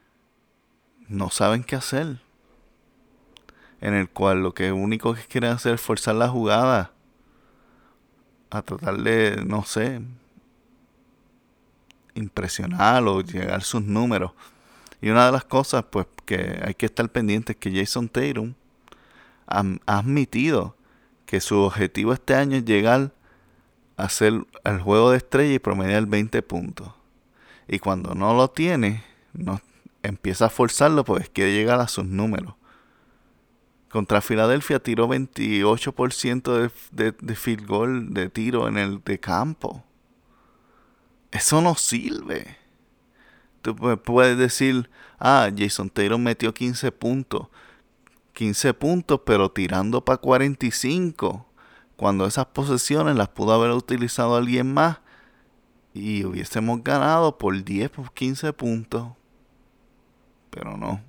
no 1.08 1.30
saben 1.30 1.62
qué 1.62 1.76
hacer. 1.76 2.20
En 3.80 3.94
el 3.94 4.08
cual 4.08 4.42
lo 4.42 4.54
que 4.54 4.72
único 4.72 5.14
que 5.14 5.22
quieren 5.22 5.52
hacer 5.52 5.74
es 5.74 5.80
forzar 5.80 6.14
la 6.14 6.28
jugada. 6.28 6.92
A 8.50 8.62
tratar 8.62 8.96
de, 8.98 9.42
no 9.46 9.64
sé, 9.64 10.00
impresionar 12.14 13.02
o 13.04 13.20
llegar 13.20 13.62
sus 13.62 13.82
números. 13.82 14.32
Y 15.00 15.10
una 15.10 15.26
de 15.26 15.32
las 15.32 15.44
cosas, 15.44 15.84
pues, 15.90 16.06
que 16.24 16.62
hay 16.64 16.74
que 16.74 16.86
estar 16.86 17.08
pendiente 17.10 17.52
es 17.52 17.58
que 17.58 17.70
Jason 17.70 18.08
Tatum 18.08 18.54
ha 19.46 19.62
admitido 19.86 20.76
que 21.26 21.40
su 21.40 21.58
objetivo 21.58 22.12
este 22.12 22.34
año 22.34 22.56
es 22.56 22.64
llegar 22.64 23.12
a 23.96 24.04
hacer 24.04 24.44
el 24.64 24.80
juego 24.80 25.10
de 25.10 25.18
estrella 25.18 25.54
y 25.54 25.58
promediar 25.58 26.06
20 26.06 26.42
puntos. 26.42 26.92
Y 27.68 27.78
cuando 27.78 28.14
no 28.14 28.34
lo 28.34 28.50
tiene, 28.50 29.04
no, 29.32 29.60
empieza 30.02 30.46
a 30.46 30.50
forzarlo 30.50 31.04
porque 31.04 31.28
quiere 31.28 31.52
llegar 31.54 31.80
a 31.80 31.88
sus 31.88 32.04
números. 32.04 32.54
Contra 33.88 34.20
Filadelfia 34.20 34.80
tiró 34.80 35.08
28% 35.08 36.70
de, 36.90 37.12
de, 37.12 37.36
field 37.36 37.66
goal 37.66 38.12
de 38.12 38.28
tiro 38.28 38.66
en 38.66 38.76
el 38.76 39.00
de 39.04 39.20
campo. 39.20 39.84
Eso 41.30 41.60
no 41.60 41.76
sirve. 41.76 42.58
Tú 43.62 43.76
puedes 43.76 44.36
decir, 44.36 44.90
ah, 45.18 45.48
Jason 45.56 45.90
Taylor 45.90 46.18
metió 46.18 46.52
15 46.52 46.92
puntos. 46.92 47.46
15 48.34 48.74
puntos, 48.74 49.20
pero 49.24 49.50
tirando 49.50 50.04
para 50.04 50.18
45. 50.18 51.46
Cuando 51.96 52.26
esas 52.26 52.46
posesiones 52.46 53.16
las 53.16 53.28
pudo 53.28 53.52
haber 53.52 53.70
utilizado 53.70 54.36
alguien 54.36 54.74
más 54.74 54.98
y 55.94 56.24
hubiésemos 56.24 56.82
ganado 56.82 57.38
por 57.38 57.62
10, 57.64 57.90
por 57.90 58.12
15 58.12 58.52
puntos. 58.52 59.08
Pero 60.50 60.76
no. 60.76 61.00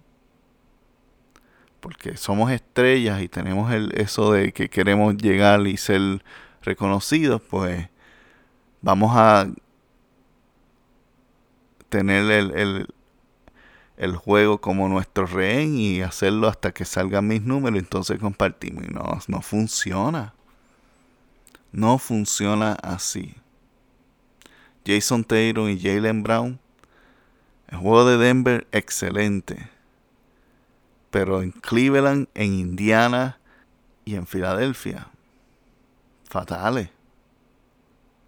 Porque 1.80 2.18
somos 2.18 2.52
estrellas 2.52 3.22
y 3.22 3.28
tenemos 3.28 3.72
el, 3.74 3.92
eso 3.96 4.32
de 4.32 4.54
que 4.54 4.70
queremos 4.70 5.18
llegar 5.18 5.66
y 5.68 5.78
ser 5.78 6.24
reconocidos, 6.62 7.42
pues 7.42 7.90
vamos 8.82 9.12
a 9.16 9.48
tener 11.90 12.30
el, 12.32 12.52
el, 12.52 12.88
juego 14.16 14.60
como 14.60 14.90
nuestro 14.90 15.26
rehén 15.26 15.78
y 15.78 16.02
hacerlo 16.02 16.48
hasta 16.48 16.74
que 16.74 16.86
salgan 16.86 17.28
mis 17.28 17.42
números. 17.42 17.80
Entonces 17.80 18.20
compartimos. 18.20 18.84
Y 18.86 18.88
no, 18.88 19.20
no 19.28 19.42
funciona. 19.42 20.34
No 21.72 21.98
funciona 21.98 22.74
así. 22.74 23.36
Jason 24.86 25.24
Taylor 25.24 25.70
y 25.70 25.80
Jalen 25.80 26.24
Brown. 26.24 26.60
El 27.68 27.80
juego 27.80 28.06
de 28.06 28.18
Denver, 28.18 28.68
excelente. 28.72 29.70
Pero 31.10 31.42
en 31.42 31.52
Cleveland, 31.52 32.28
en 32.34 32.54
Indiana 32.54 33.40
y 34.04 34.16
en 34.16 34.28
Filadelfia, 34.28 35.08
fatales. 36.26 36.90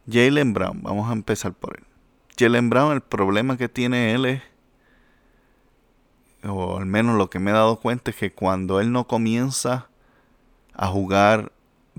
Jalen 0.10 0.54
Brown, 0.54 0.82
vamos 0.82 1.10
a 1.10 1.14
empezar 1.14 1.54
por 1.54 1.78
él. 1.78 1.84
Jalen 2.38 2.70
Brown, 2.70 2.94
el 2.94 3.02
problema 3.02 3.58
que 3.58 3.70
tiene 3.70 4.14
él 4.14 4.26
es, 4.26 4.42
o 6.48 6.77
al 6.77 6.86
menos 6.86 7.18
lo 7.18 7.30
que 7.30 7.39
me 7.39 7.51
he 7.51 7.54
dado 7.54 7.77
cuenta, 7.77 8.12
es 8.12 8.18
que 8.18 8.32
cuando 8.32 8.80
él 8.80 8.92
no 8.92 9.08
comienza 9.08 9.89
a 10.74 10.88
jugar 10.88 11.51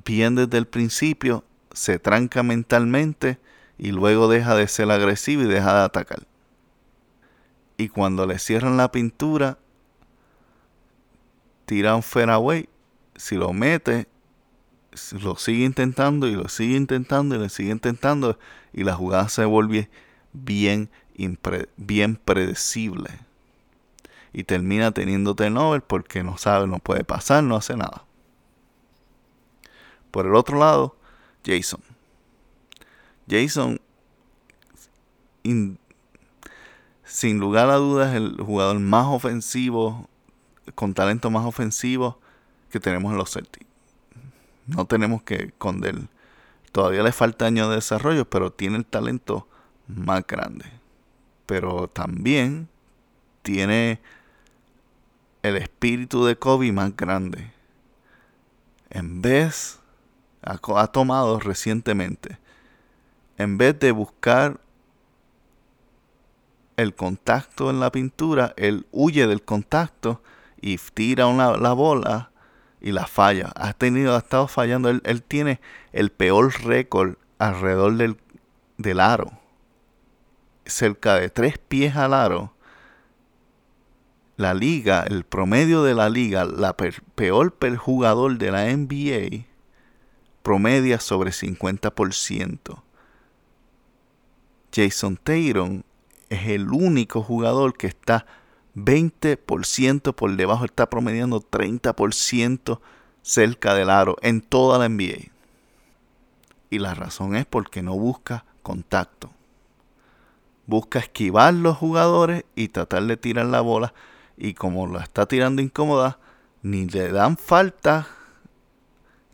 bien 0.04 0.34
desde 0.34 0.58
el 0.58 0.66
principio, 0.66 1.44
se 1.72 1.98
tranca 1.98 2.42
mentalmente 2.42 3.38
y 3.78 3.92
luego 3.92 4.28
deja 4.28 4.54
de 4.54 4.66
ser 4.68 4.90
agresivo 4.90 5.42
y 5.42 5.46
deja 5.46 5.74
de 5.74 5.84
atacar. 5.84 6.26
Y 7.76 7.88
cuando 7.88 8.26
le 8.26 8.38
cierran 8.38 8.76
la 8.76 8.90
pintura, 8.90 9.58
tira 11.64 11.94
un 11.94 12.02
fairway, 12.02 12.68
si 13.14 13.36
lo 13.36 13.52
mete, 13.52 14.08
lo 15.20 15.36
sigue 15.36 15.64
intentando 15.64 16.26
y 16.26 16.34
lo 16.34 16.48
sigue 16.48 16.76
intentando 16.76 17.36
y 17.36 17.38
lo 17.38 17.48
sigue 17.48 17.70
intentando 17.70 18.38
y 18.72 18.84
la 18.84 18.94
jugada 18.94 19.28
se 19.28 19.44
vuelve 19.44 19.90
bien, 20.32 20.90
bien 21.76 22.16
predecible. 22.16 23.27
Y 24.32 24.44
termina 24.44 24.92
teniendo 24.92 25.34
Nobel 25.50 25.80
porque 25.80 26.22
no 26.22 26.36
sabe, 26.38 26.66
no 26.66 26.78
puede 26.78 27.04
pasar, 27.04 27.42
no 27.42 27.56
hace 27.56 27.76
nada. 27.76 28.04
Por 30.10 30.26
el 30.26 30.34
otro 30.34 30.58
lado, 30.58 30.96
Jason. 31.44 31.80
Jason, 33.28 33.80
sin 37.04 37.38
lugar 37.38 37.70
a 37.70 37.76
dudas, 37.76 38.14
el 38.14 38.36
jugador 38.40 38.78
más 38.78 39.06
ofensivo, 39.06 40.08
con 40.74 40.94
talento 40.94 41.30
más 41.30 41.44
ofensivo 41.44 42.18
que 42.70 42.80
tenemos 42.80 43.12
en 43.12 43.18
los 43.18 43.32
Celtics. 43.32 43.66
No 44.66 44.86
tenemos 44.86 45.22
que 45.22 45.34
esconder. 45.34 45.96
Todavía 46.72 47.02
le 47.02 47.12
falta 47.12 47.46
años 47.46 47.68
de 47.70 47.76
desarrollo, 47.76 48.28
pero 48.28 48.52
tiene 48.52 48.76
el 48.76 48.84
talento 48.84 49.48
más 49.86 50.26
grande. 50.26 50.66
Pero 51.46 51.88
también 51.88 52.68
tiene 53.42 54.00
el 55.42 55.56
espíritu 55.56 56.24
de 56.24 56.36
Kobe 56.36 56.72
más 56.72 56.96
grande. 56.96 57.52
En 58.90 59.22
vez, 59.22 59.80
ha, 60.42 60.86
tomado 60.88 61.40
recientemente, 61.40 62.38
en 63.36 63.58
vez 63.58 63.78
de 63.78 63.92
buscar 63.92 64.60
el 66.76 66.94
contacto 66.94 67.70
en 67.70 67.80
la 67.80 67.90
pintura, 67.90 68.54
él 68.56 68.86
huye 68.92 69.26
del 69.26 69.42
contacto 69.42 70.22
y 70.60 70.78
tira 70.78 71.26
una, 71.26 71.56
la 71.56 71.72
bola 71.72 72.30
y 72.80 72.92
la 72.92 73.06
falla. 73.06 73.52
Ha 73.56 73.72
tenido, 73.72 74.14
ha 74.14 74.18
estado 74.18 74.48
fallando. 74.48 74.88
Él, 74.88 75.02
él 75.04 75.22
tiene 75.22 75.60
el 75.92 76.10
peor 76.10 76.52
récord 76.62 77.16
alrededor 77.38 77.96
del, 77.96 78.16
del 78.76 79.00
aro 79.00 79.32
cerca 80.68 81.14
de 81.16 81.30
tres 81.30 81.58
pies 81.58 81.96
al 81.96 82.14
aro, 82.14 82.52
la 84.38 84.54
liga, 84.54 85.02
el 85.02 85.24
promedio 85.24 85.82
de 85.82 85.94
la 85.94 86.08
liga, 86.08 86.46
la 86.46 86.74
peor 86.74 87.54
jugador 87.76 88.38
de 88.38 88.50
la 88.50 88.74
NBA, 88.74 89.44
promedia 90.42 90.98
sobre 90.98 91.32
50%. 91.32 92.82
Jason 94.74 95.16
Tatum 95.16 95.82
es 96.30 96.48
el 96.48 96.70
único 96.70 97.22
jugador 97.22 97.76
que 97.76 97.88
está 97.88 98.24
20% 98.74 100.14
por 100.14 100.34
debajo, 100.34 100.64
está 100.64 100.88
promediando 100.88 101.42
30% 101.42 102.80
cerca 103.20 103.74
del 103.74 103.90
aro 103.90 104.16
en 104.22 104.40
toda 104.40 104.78
la 104.78 104.88
NBA. 104.88 105.30
Y 106.70 106.78
la 106.78 106.94
razón 106.94 107.36
es 107.36 107.44
porque 107.44 107.82
no 107.82 107.94
busca 107.94 108.46
contacto 108.62 109.30
busca 110.68 110.98
esquivar 110.98 111.54
los 111.54 111.76
jugadores 111.78 112.44
y 112.54 112.68
tratar 112.68 113.04
de 113.04 113.16
tirar 113.16 113.46
la 113.46 113.62
bola. 113.62 113.94
Y 114.38 114.54
como 114.54 114.86
la 114.86 115.02
está 115.02 115.26
tirando 115.26 115.60
incómoda, 115.60 116.18
ni 116.62 116.86
le 116.86 117.10
dan 117.10 117.36
falta, 117.36 118.06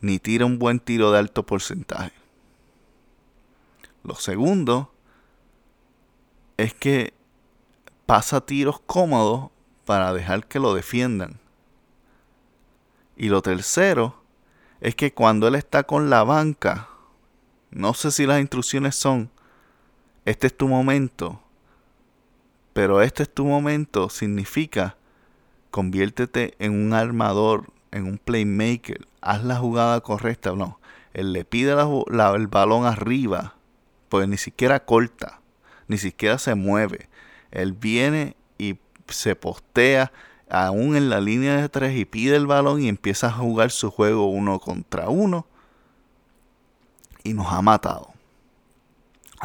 ni 0.01 0.19
tira 0.19 0.45
un 0.45 0.59
buen 0.59 0.79
tiro 0.79 1.11
de 1.11 1.19
alto 1.19 1.45
porcentaje. 1.45 2.11
Lo 4.03 4.15
segundo 4.15 4.91
es 6.57 6.73
que 6.73 7.13
pasa 8.05 8.41
tiros 8.41 8.79
cómodos 8.81 9.51
para 9.85 10.11
dejar 10.11 10.47
que 10.47 10.59
lo 10.59 10.73
defiendan. 10.73 11.39
Y 13.15 13.29
lo 13.29 13.41
tercero 13.41 14.21
es 14.81 14.95
que 14.95 15.13
cuando 15.13 15.47
él 15.47 15.55
está 15.55 15.83
con 15.83 16.09
la 16.09 16.23
banca, 16.23 16.89
no 17.71 17.93
sé 17.93 18.11
si 18.11 18.25
las 18.25 18.41
instrucciones 18.41 18.95
son 18.95 19.29
este 20.25 20.47
es 20.47 20.57
tu 20.57 20.67
momento. 20.67 21.39
Pero 22.75 23.01
este 23.01 23.23
es 23.23 23.33
tu 23.33 23.45
momento 23.45 24.09
significa 24.09 24.97
conviértete 25.71 26.55
en 26.59 26.73
un 26.73 26.93
armador, 26.93 27.71
en 27.91 28.03
un 28.03 28.17
playmaker. 28.17 29.07
Haz 29.21 29.45
la 29.45 29.55
jugada 29.55 30.01
correcta. 30.01 30.51
No, 30.51 30.77
él 31.13 31.31
le 31.31 31.45
pide 31.45 31.71
el 31.71 32.47
balón 32.47 32.85
arriba, 32.85 33.55
pues 34.09 34.27
ni 34.27 34.35
siquiera 34.35 34.83
corta, 34.83 35.39
ni 35.87 35.97
siquiera 35.97 36.37
se 36.37 36.53
mueve. 36.55 37.07
Él 37.51 37.71
viene 37.71 38.35
y 38.57 38.77
se 39.07 39.37
postea 39.37 40.11
aún 40.49 40.97
en 40.97 41.09
la 41.09 41.21
línea 41.21 41.55
de 41.55 41.69
tres 41.69 41.95
y 41.95 42.03
pide 42.03 42.35
el 42.35 42.45
balón 42.45 42.81
y 42.81 42.89
empieza 42.89 43.27
a 43.27 43.31
jugar 43.31 43.71
su 43.71 43.89
juego 43.89 44.25
uno 44.29 44.59
contra 44.59 45.07
uno. 45.07 45.47
Y 47.23 47.31
nos 47.35 47.53
ha 47.53 47.61
matado 47.61 48.14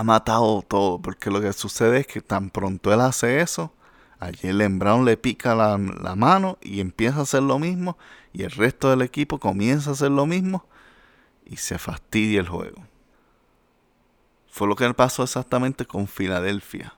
ha 0.00 0.02
matado 0.02 0.62
todo, 0.62 0.98
porque 0.98 1.30
lo 1.30 1.42
que 1.42 1.52
sucede 1.52 2.00
es 2.00 2.06
que 2.06 2.22
tan 2.22 2.48
pronto 2.48 2.90
él 2.90 3.02
hace 3.02 3.42
eso, 3.42 3.74
a 4.18 4.30
Jalen 4.32 4.78
Brown 4.78 5.04
le 5.04 5.18
pica 5.18 5.54
la, 5.54 5.76
mano 5.76 6.56
y 6.62 6.80
empieza 6.80 7.18
a 7.18 7.22
hacer 7.24 7.42
lo 7.42 7.58
mismo, 7.58 7.98
y 8.32 8.44
el 8.44 8.50
resto 8.50 8.88
del 8.88 9.02
equipo 9.02 9.38
comienza 9.38 9.90
a 9.90 9.92
hacer 9.92 10.10
lo 10.10 10.24
mismo, 10.24 10.64
y 11.44 11.58
se 11.58 11.76
fastidia 11.76 12.40
el 12.40 12.48
juego. 12.48 12.82
Fue 14.48 14.66
lo 14.66 14.74
que 14.74 14.90
pasó 14.94 15.22
exactamente 15.22 15.84
con 15.84 16.08
Filadelfia. 16.08 16.94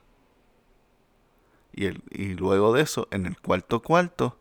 Y, 1.72 1.88
luego 2.34 2.72
de 2.72 2.82
eso, 2.82 3.08
en 3.10 3.26
el 3.26 3.36
cuarto 3.40 3.82
cuarto, 3.82 4.38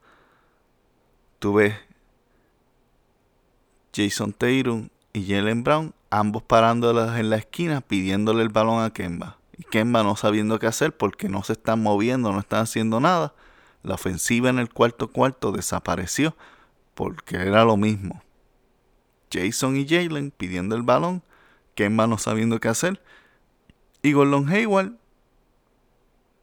tuve 1.40 1.80
Jason 3.92 4.34
Tatum 4.34 4.90
y 5.14 5.26
Jalen 5.26 5.64
Brown 5.64 5.96
ambos 6.12 6.44
parándolas 6.44 7.18
en 7.20 7.32
la 7.32 7.38
esquina 7.38 7.82
pidiéndole 7.82 8.44
el 8.44 8.50
balón 8.50 8.84
a 8.84 8.92
Kemba. 8.92 9.38
Y 9.58 9.64
Kemba 9.64 10.04
no 10.04 10.16
sabiendo 10.16 10.60
qué 10.60 10.68
hacer 10.68 10.96
porque 10.96 11.30
no 11.30 11.42
se 11.44 11.54
están 11.54 11.82
moviendo, 11.82 12.32
no 12.32 12.40
están 12.40 12.62
haciendo 12.62 13.00
nada. 13.00 13.34
La 13.82 13.96
ofensiva 13.96 14.50
en 14.50 14.60
el 14.60 14.70
cuarto 14.70 15.08
cuarto 15.12 15.52
desapareció 15.52 16.36
porque 16.94 17.38
era 17.38 17.64
lo 17.64 17.78
mismo. 17.78 18.22
Jason 19.32 19.78
y 19.78 19.88
Jalen 19.88 20.32
pidiendo 20.32 20.76
el 20.76 20.84
balón, 20.84 21.24
Kemba 21.74 22.06
no 22.06 22.18
sabiendo 22.18 22.60
qué 22.60 22.68
hacer. 22.68 23.02
Y 24.04 24.14
Gordon 24.14 24.50
Hayward, 24.50 24.94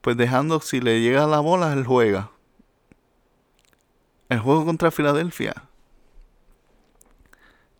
pues 0.01 0.17
dejando 0.17 0.61
si 0.61 0.81
le 0.81 1.01
llega 1.01 1.27
la 1.27 1.41
bola, 1.41 1.73
él 1.75 1.85
juega. 1.85 2.31
El 4.31 4.41
juego 4.41 4.65
contra 4.65 4.91
Filadelfia. 4.91 5.65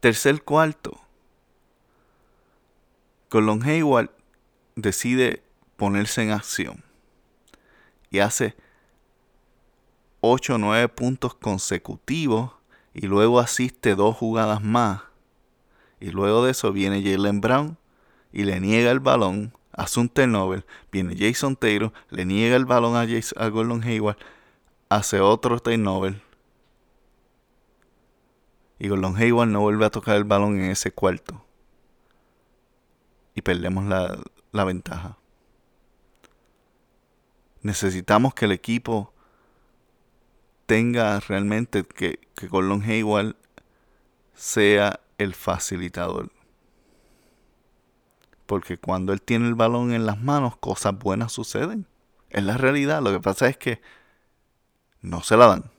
Tercer 0.01 0.43
cuarto. 0.43 1.08
Colon 3.29 3.63
Hayward 3.63 4.11
decide 4.75 5.43
ponerse 5.77 6.23
en 6.23 6.31
acción 6.31 6.83
y 8.11 8.21
hace 8.21 8.57
8 10.21 10.55
o 10.55 10.59
9 10.59 10.89
puntos 10.89 11.35
consecutivos 11.35 12.53
y 12.95 13.07
luego 13.07 13.39
asiste 13.39 13.95
dos 13.95 14.17
jugadas 14.17 14.63
más. 14.63 15.03
Y 16.01 16.11
luego 16.11 16.45
de 16.45 16.53
eso 16.53 16.73
viene 16.73 17.03
Jalen 17.03 17.41
Brown 17.41 17.79
y 18.33 18.45
le 18.45 18.61
niega 18.61 18.91
el 18.91 19.01
balón 19.01 19.53
hace 19.73 20.01
un 20.01 20.09
turnover, 20.09 20.67
viene 20.91 21.15
Jason 21.17 21.55
Taylor, 21.55 21.93
le 22.11 22.25
niega 22.25 22.57
el 22.57 22.65
balón 22.65 22.97
a, 22.97 23.03
a 23.03 23.49
Gordon 23.49 23.83
Hayward, 23.85 24.17
hace 24.89 25.21
otro 25.21 25.61
turnover. 25.61 26.21
Y 28.81 28.89
Gordon 28.89 29.17
Hayward 29.17 29.49
no 29.49 29.61
vuelve 29.61 29.85
a 29.85 29.91
tocar 29.91 30.17
el 30.17 30.25
balón 30.25 30.61
en 30.61 30.71
ese 30.71 30.91
cuarto. 30.91 31.45
Y 33.39 33.43
perdemos 33.43 33.85
la, 33.85 34.19
la 34.51 34.65
ventaja. 34.65 35.17
Necesitamos 37.63 38.35
que 38.35 38.47
el 38.47 38.51
equipo 38.51 39.15
tenga 40.67 41.21
realmente 41.21 41.85
que, 41.85 42.19
que 42.35 42.49
Gordon 42.49 42.83
Hayward 42.83 43.37
sea 44.35 44.99
el 45.19 45.35
facilitador. 45.35 46.33
Porque 48.47 48.77
cuando 48.77 49.13
él 49.13 49.23
tiene 49.23 49.47
el 49.47 49.55
balón 49.55 49.93
en 49.93 50.05
las 50.05 50.21
manos, 50.21 50.57
cosas 50.57 50.99
buenas 50.99 51.31
suceden. 51.31 51.87
Es 52.31 52.43
la 52.43 52.57
realidad. 52.57 53.01
Lo 53.03 53.13
que 53.13 53.21
pasa 53.21 53.47
es 53.47 53.57
que 53.57 53.81
no 55.01 55.23
se 55.23 55.37
la 55.37 55.47
dan. 55.47 55.71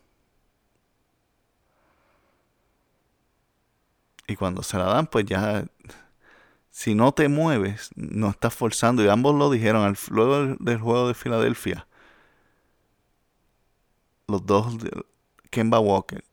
Y 4.27 4.37
cuando 4.37 4.63
se 4.63 4.77
la 4.77 4.85
dan, 4.85 5.07
pues 5.07 5.25
ya, 5.25 5.65
si 6.79 6.95
no 6.95 7.11
te 7.11 7.27
mueves, 7.27 7.89
no 7.97 8.29
estás 8.29 8.53
forzando. 8.53 9.03
Y 9.03 9.09
ambos 9.09 9.35
lo 9.35 9.49
dijeron 9.49 9.97
luego 10.11 10.55
del 10.61 10.79
juego 10.79 11.09
de 11.09 11.13
Filadelfia. 11.13 11.85
Los 14.29 14.45
dos, 14.45 14.77
Kemba 15.49 15.81
Walker 15.81 16.23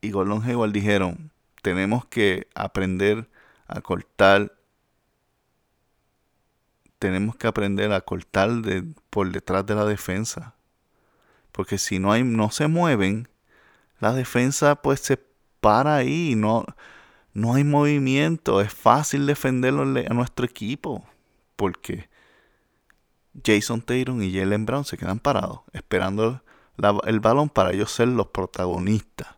y 0.00 0.12
Gordon 0.12 0.44
Hayward 0.44 0.70
dijeron, 0.70 1.32
tenemos 1.62 2.06
que 2.06 2.46
aprender 2.54 3.28
a 3.66 3.80
cortar 3.80 4.56
tenemos 7.00 7.34
que 7.34 7.48
aprender 7.48 7.90
a 7.92 8.00
cortar 8.02 8.52
de, 8.62 8.84
por 9.10 9.32
detrás 9.32 9.66
de 9.66 9.74
la 9.74 9.84
defensa. 9.84 10.54
Porque 11.50 11.78
si 11.78 11.98
no 11.98 12.12
hay, 12.12 12.22
no 12.22 12.52
se 12.52 12.68
mueven, 12.68 13.28
la 13.98 14.12
defensa 14.12 14.76
pues 14.76 15.00
se 15.00 15.18
para 15.60 15.96
ahí, 15.96 16.36
no, 16.36 16.64
no 17.38 17.54
hay 17.54 17.62
movimiento, 17.62 18.60
es 18.60 18.72
fácil 18.72 19.24
defenderlo 19.26 19.82
a 19.82 20.14
nuestro 20.14 20.44
equipo. 20.44 21.04
Porque 21.54 22.08
Jason 23.44 23.80
Taylor 23.80 24.20
y 24.20 24.36
Jalen 24.36 24.66
Brown 24.66 24.84
se 24.84 24.98
quedan 24.98 25.20
parados, 25.20 25.60
esperando 25.72 26.42
el 27.04 27.20
balón 27.20 27.48
para 27.48 27.72
ellos 27.72 27.92
ser 27.92 28.08
los 28.08 28.26
protagonistas. 28.26 29.28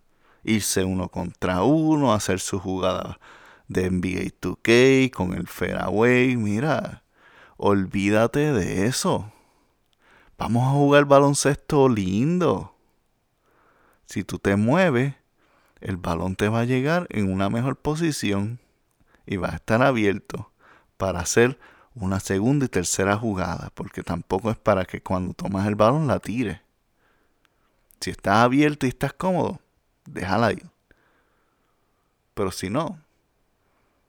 Irse 0.42 0.82
uno 0.82 1.10
contra 1.10 1.62
uno, 1.62 2.14
hacer 2.14 2.40
su 2.40 2.58
jugada 2.58 3.20
de 3.68 3.90
NBA 3.90 4.32
2K 4.40 5.10
con 5.10 5.34
el 5.34 5.46
fairway. 5.46 6.36
Mira, 6.38 7.02
olvídate 7.58 8.54
de 8.54 8.86
eso. 8.86 9.30
Vamos 10.38 10.66
a 10.66 10.70
jugar 10.70 11.04
baloncesto 11.04 11.86
lindo. 11.90 12.74
Si 14.06 14.24
tú 14.24 14.38
te 14.38 14.56
mueves, 14.56 15.19
el 15.81 15.97
balón 15.97 16.37
te 16.37 16.49
va 16.49 16.61
a 16.61 16.64
llegar 16.64 17.07
en 17.11 17.33
una 17.33 17.49
mejor 17.51 17.77
posición 17.77 18.61
y 19.27 19.37
va 19.37 19.51
a 19.51 19.57
estar 19.57 19.83
abierto 19.83 20.51
para 20.97 21.21
hacer 21.21 21.59
una 21.95 22.21
segunda 22.21 22.66
y 22.66 22.69
tercera 22.69 23.16
jugada, 23.16 23.71
porque 23.75 24.03
tampoco 24.03 24.51
es 24.51 24.57
para 24.57 24.85
que 24.85 25.03
cuando 25.03 25.35
tomas 25.35 25.66
el 25.66 25.75
balón 25.75 26.07
la 26.07 26.19
tires. 26.19 26.61
Si 28.01 28.11
estás 28.11 28.38
abierto 28.38 28.87
y 28.87 28.90
estás 28.90 29.12
cómodo, 29.12 29.61
déjala 30.07 30.53
ir. 30.53 30.66
Pero 32.35 32.51
si 32.51 32.71
no, 32.71 32.99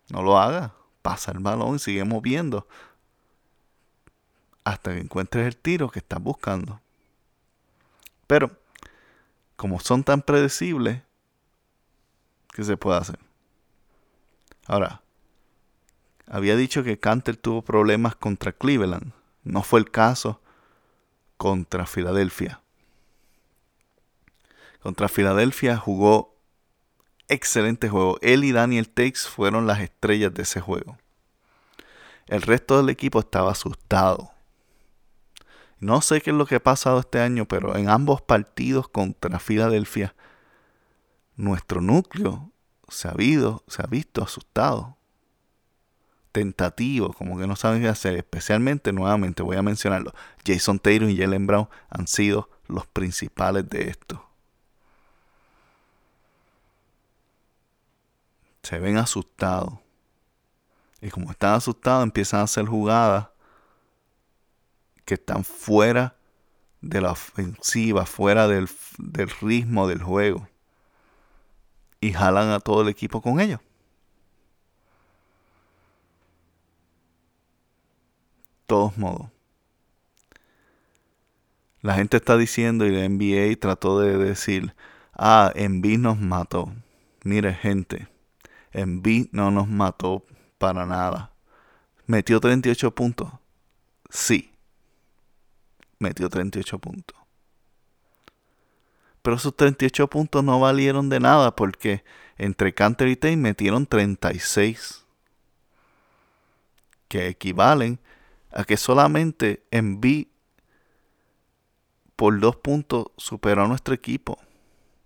no 0.10 0.22
lo 0.22 0.38
hagas. 0.38 0.72
Pasa 1.02 1.32
el 1.32 1.40
balón 1.40 1.76
y 1.76 1.80
sigue 1.80 2.04
moviendo 2.04 2.68
hasta 4.64 4.94
que 4.94 5.00
encuentres 5.00 5.48
el 5.48 5.58
tiro 5.58 5.90
que 5.90 6.00
estás 6.00 6.22
buscando. 6.22 6.80
Pero, 8.28 8.52
como 9.56 9.80
son 9.80 10.04
tan 10.04 10.22
predecibles, 10.22 11.02
¿qué 12.54 12.64
se 12.64 12.78
puede 12.78 13.00
hacer? 13.00 13.20
Ahora, 14.68 15.02
había 16.28 16.56
dicho 16.56 16.84
que 16.84 17.00
Canter 17.00 17.36
tuvo 17.36 17.62
problemas 17.62 18.16
contra 18.16 18.52
Cleveland. 18.54 19.12
No 19.44 19.64
fue 19.64 19.80
el 19.80 19.92
caso 19.92 20.42
contra 21.38 21.86
Filadelfia. 21.86 22.62
Contra 24.82 25.10
Filadelfia 25.10 25.78
jugó 25.78 26.36
excelente 27.28 27.90
juego. 27.90 28.18
Él 28.22 28.44
y 28.44 28.52
Daniel 28.52 28.90
Takes 28.90 29.22
fueron 29.30 29.68
las 29.68 29.80
estrellas 29.80 30.34
de 30.34 30.44
ese 30.44 30.62
juego. 30.62 30.98
El 32.28 32.42
resto 32.42 32.78
del 32.78 32.90
equipo 32.90 33.20
estaba 33.20 33.52
asustado. 33.52 34.32
No 35.80 36.02
sé 36.02 36.22
qué 36.22 36.30
es 36.30 36.36
lo 36.36 36.46
que 36.46 36.56
ha 36.56 36.64
pasado 36.64 37.00
este 37.00 37.20
año, 37.20 37.48
pero 37.48 37.76
en 37.76 37.90
ambos 37.90 38.22
partidos 38.22 38.88
contra 38.88 39.40
Filadelfia, 39.40 40.16
nuestro 41.36 41.82
núcleo 41.82 42.52
se 42.90 43.08
ha, 43.08 43.16
se 43.68 43.82
ha 43.82 43.88
visto 43.88 44.24
asustado, 44.24 44.98
tentativo, 46.32 47.14
como 47.14 47.38
que 47.38 47.48
no 47.48 47.56
saben 47.56 47.82
qué 47.82 47.88
hacer. 47.88 48.16
Especialmente, 48.16 48.94
nuevamente 48.94 49.44
voy 49.44 49.58
a 49.58 49.62
mencionarlo, 49.62 50.14
Jason 50.46 50.80
Taylor 50.80 51.10
y 51.10 51.18
Jalen 51.18 51.48
Brown 51.48 51.70
han 51.90 52.08
sido 52.08 52.50
los 52.68 52.86
principales 52.88 53.70
de 53.70 53.90
esto. 53.90 54.26
Se 58.64 58.80
ven 58.80 58.98
asustados. 58.98 59.74
Y 61.02 61.10
como 61.10 61.32
están 61.32 61.56
asustados, 61.56 62.04
empiezan 62.04 62.42
a 62.42 62.44
hacer 62.44 62.66
jugadas 62.66 63.30
que 65.04 65.16
están 65.16 65.44
fuera 65.44 66.16
de 66.80 67.02
la 67.02 67.12
ofensiva, 67.12 68.06
fuera 68.06 68.48
del, 68.48 68.70
ritmo 69.42 69.88
del 69.88 70.02
juego. 70.02 70.48
Y 72.02 72.12
jalan 72.12 72.50
a 72.50 72.60
todo 72.60 72.82
el 72.82 72.90
equipo 72.90 73.22
con 73.22 73.40
ellos. 73.40 73.60
todos 78.68 78.98
modos. 78.98 79.28
La 81.82 81.96
gente 81.96 82.16
está 82.18 82.38
diciendo 82.38 82.86
y 82.86 82.92
la 82.92 83.08
NBA 83.10 83.60
trató 83.60 84.00
de 84.00 84.18
decir, 84.18 84.74
ah, 85.14 85.52
Envy 85.56 85.98
nos 85.98 86.18
mató. 86.20 86.74
Mire 87.26 87.54
gente, 87.54 88.08
Envy 88.72 89.30
no 89.34 89.52
nos 89.52 89.68
mató 89.68 90.26
para 90.58 90.86
nada. 90.86 91.34
¿Metió 92.06 92.40
38 92.40 92.96
puntos? 92.96 93.30
Sí 94.10 94.52
metió 96.02 96.30
38 96.30 96.80
puntos. 96.80 97.18
Pero 99.22 99.36
esos 99.36 99.56
38 99.56 100.08
puntos 100.10 100.44
no 100.44 100.60
valieron 100.60 101.10
de 101.10 101.20
nada 101.20 101.56
porque 101.56 102.04
entre 102.38 102.74
Canter 102.74 103.08
y 103.08 103.16
Tate 103.16 103.38
metieron 103.38 103.86
36. 103.86 105.06
Que 107.08 107.28
equivalen 107.28 108.00
a 108.52 108.64
que 108.64 108.78
solamente 108.78 109.64
en 109.72 110.02
B 110.02 110.28
por 112.16 112.40
dos 112.40 112.56
puntos 112.56 113.08
superó 113.18 113.64
a 113.64 113.68
nuestro 113.68 113.94
equipo. 113.94 114.38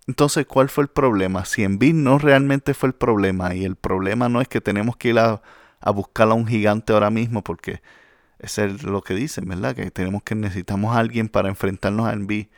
Entonces, 0.06 0.46
¿cuál 0.46 0.68
fue 0.68 0.84
el 0.84 0.88
problema? 0.88 1.44
Si 1.44 1.64
en 1.64 1.78
B 1.78 1.92
no 1.92 2.18
realmente 2.18 2.74
fue 2.74 2.88
el 2.88 2.94
problema, 2.94 3.54
y 3.54 3.64
el 3.64 3.74
problema 3.74 4.28
no 4.28 4.40
es 4.40 4.48
que 4.48 4.60
tenemos 4.60 4.96
que 4.96 5.08
ir 5.08 5.18
a, 5.18 5.42
a 5.80 5.90
buscar 5.90 6.28
a 6.28 6.34
un 6.34 6.46
gigante 6.46 6.92
ahora 6.92 7.10
mismo, 7.10 7.42
porque 7.42 7.82
eso 8.38 8.64
es 8.64 8.82
lo 8.82 9.02
que 9.02 9.14
dicen, 9.14 9.48
¿verdad? 9.48 9.74
Que 9.74 9.90
tenemos 9.90 10.22
que 10.22 10.34
necesitamos 10.34 10.94
a 10.94 11.00
alguien 11.00 11.28
para 11.28 11.48
enfrentarnos 11.48 12.06
a 12.06 12.12
Envy. 12.12 12.50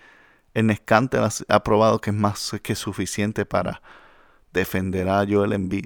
En 0.58 0.74
Scanter 0.74 1.22
ha 1.46 1.62
probado 1.62 2.00
que 2.00 2.10
es 2.10 2.16
más 2.16 2.50
que 2.64 2.74
suficiente 2.74 3.46
para 3.46 3.80
defender 4.52 5.08
a 5.08 5.24
Joel 5.24 5.52
Embiid. 5.52 5.84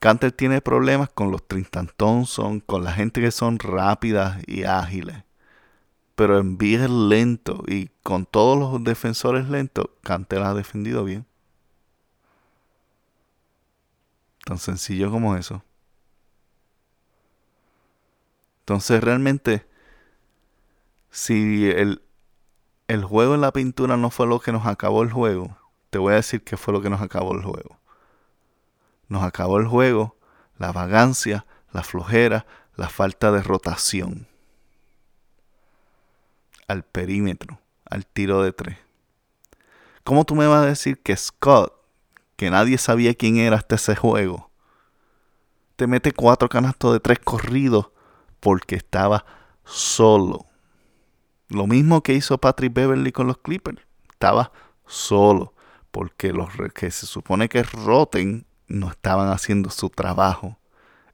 Canter 0.00 0.32
tiene 0.32 0.60
problemas 0.60 1.10
con 1.10 1.30
los 1.30 1.46
Tristan 1.46 1.88
Thompson, 1.96 2.58
con 2.58 2.82
la 2.82 2.90
gente 2.90 3.20
que 3.20 3.30
son 3.30 3.60
rápidas 3.60 4.42
y 4.48 4.64
ágiles. 4.64 5.22
Pero 6.16 6.38
Embiid 6.38 6.80
es 6.80 6.90
lento 6.90 7.62
y 7.68 7.88
con 8.02 8.26
todos 8.26 8.58
los 8.58 8.82
defensores 8.82 9.48
lentos, 9.48 9.86
Canter 10.02 10.42
ha 10.42 10.54
defendido 10.54 11.04
bien. 11.04 11.24
Tan 14.44 14.58
sencillo 14.58 15.08
como 15.12 15.36
eso. 15.36 15.62
Entonces 18.62 19.04
realmente, 19.04 19.68
si 21.10 21.70
el, 21.70 22.02
el 22.88 23.04
juego 23.04 23.34
en 23.34 23.42
la 23.42 23.52
pintura 23.52 23.96
no 23.96 24.10
fue 24.10 24.26
lo 24.26 24.40
que 24.40 24.50
nos 24.50 24.66
acabó 24.66 25.02
el 25.02 25.12
juego, 25.12 25.56
te 25.90 25.98
voy 25.98 26.14
a 26.14 26.16
decir 26.16 26.42
que 26.42 26.56
fue 26.56 26.74
lo 26.74 26.82
que 26.82 26.90
nos 26.90 27.00
acabó 27.00 27.34
el 27.34 27.42
juego. 27.42 27.78
Nos 29.08 29.22
acabó 29.22 29.58
el 29.58 29.66
juego 29.66 30.16
la 30.58 30.72
vagancia, 30.72 31.46
la 31.72 31.82
flojera, 31.82 32.46
la 32.74 32.88
falta 32.88 33.30
de 33.30 33.42
rotación 33.42 34.26
al 36.66 36.82
perímetro, 36.82 37.60
al 37.86 38.06
tiro 38.06 38.42
de 38.42 38.52
tres. 38.52 38.78
¿Cómo 40.04 40.24
tú 40.24 40.34
me 40.34 40.46
vas 40.46 40.64
a 40.64 40.68
decir 40.68 41.02
que 41.02 41.16
Scott, 41.16 41.72
que 42.36 42.50
nadie 42.50 42.76
sabía 42.78 43.14
quién 43.14 43.38
era 43.38 43.56
hasta 43.56 43.76
ese 43.76 43.96
juego, 43.96 44.50
te 45.76 45.86
mete 45.86 46.12
cuatro 46.12 46.48
canastos 46.48 46.92
de 46.92 47.00
tres 47.00 47.18
corridos 47.20 47.90
porque 48.40 48.76
estaba 48.76 49.24
solo. 49.64 50.47
Lo 51.48 51.66
mismo 51.66 52.02
que 52.02 52.14
hizo 52.14 52.38
Patrick 52.38 52.72
Beverly 52.74 53.12
con 53.12 53.26
los 53.26 53.38
Clippers. 53.38 53.80
Estaba 54.10 54.52
solo. 54.86 55.54
Porque 55.90 56.32
los 56.32 56.48
que 56.74 56.90
se 56.90 57.06
supone 57.06 57.48
que 57.48 57.62
roten 57.62 58.46
no 58.66 58.90
estaban 58.90 59.30
haciendo 59.30 59.70
su 59.70 59.88
trabajo. 59.90 60.58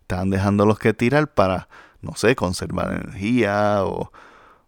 Estaban 0.01 0.31
dejándolos 0.31 0.79
que 0.79 0.93
tirar 0.93 1.33
para, 1.33 1.69
no 2.01 2.15
sé, 2.17 2.35
conservar 2.35 2.93
energía 2.93 3.85
o, 3.85 4.13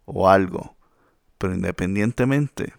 o 0.05 0.29
algo. 0.29 0.75
Pero 1.37 1.53
independientemente, 1.53 2.73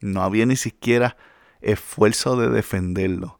no 0.00 0.22
había 0.22 0.44
ni 0.44 0.56
siquiera 0.56 1.16
esfuerzo 1.60 2.36
de 2.36 2.50
defenderlo. 2.50 3.38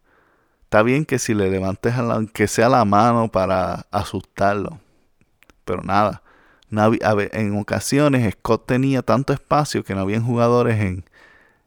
Está 0.65 0.83
bien 0.83 1.05
que 1.05 1.19
si 1.19 1.35
le 1.35 1.51
levantes 1.51 1.95
a 1.95 2.25
que 2.33 2.49
sea 2.49 2.69
la 2.71 2.85
mano 2.87 3.29
para 3.29 3.87
asustarlo. 3.91 4.81
Pero 5.67 5.83
nada. 5.83 6.23
En 6.73 7.59
ocasiones 7.59 8.33
Scott 8.33 8.67
tenía 8.67 9.03
tanto 9.03 9.33
espacio 9.33 9.85
que 9.85 9.95
no 9.95 10.01
habían 10.01 10.25
jugadores 10.25 10.81
en 10.81 11.05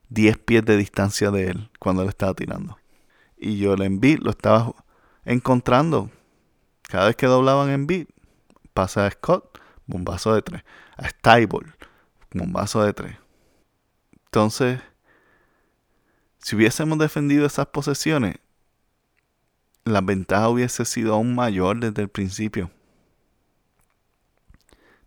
10 0.10 0.38
pies 0.40 0.66
de 0.66 0.78
distancia 0.78 1.32
de 1.32 1.50
él 1.50 1.70
cuando 1.80 2.02
él 2.02 2.10
estaba 2.10 2.34
tirando. 2.34 2.78
Y 3.38 3.58
yo 3.58 3.74
el 3.74 3.84
Embiid 3.84 4.20
lo 4.20 4.32
estaba 4.32 4.74
encontrando. 5.24 6.10
Cada 6.84 7.08
vez 7.08 7.16
que 7.16 7.28
doblaban 7.28 7.70
en 7.70 7.88
beat, 7.88 8.08
pasa 8.74 9.06
a 9.06 9.12
Scott, 9.12 9.60
bombazo 9.86 10.34
de 10.34 10.42
3. 10.42 10.64
A 10.98 11.10
Stable, 11.10 11.72
bombazo 12.32 12.84
de 12.84 12.94
3. 12.94 13.16
Entonces, 14.26 14.80
si 16.40 16.56
hubiésemos 16.56 16.98
defendido 16.98 17.46
esas 17.46 17.68
posesiones, 17.68 18.38
la 19.84 20.02
ventaja 20.02 20.50
hubiese 20.50 20.86
sido 20.86 21.14
aún 21.14 21.36
mayor 21.36 21.80
desde 21.80 22.04
el 22.04 22.10
principio. 22.10 22.72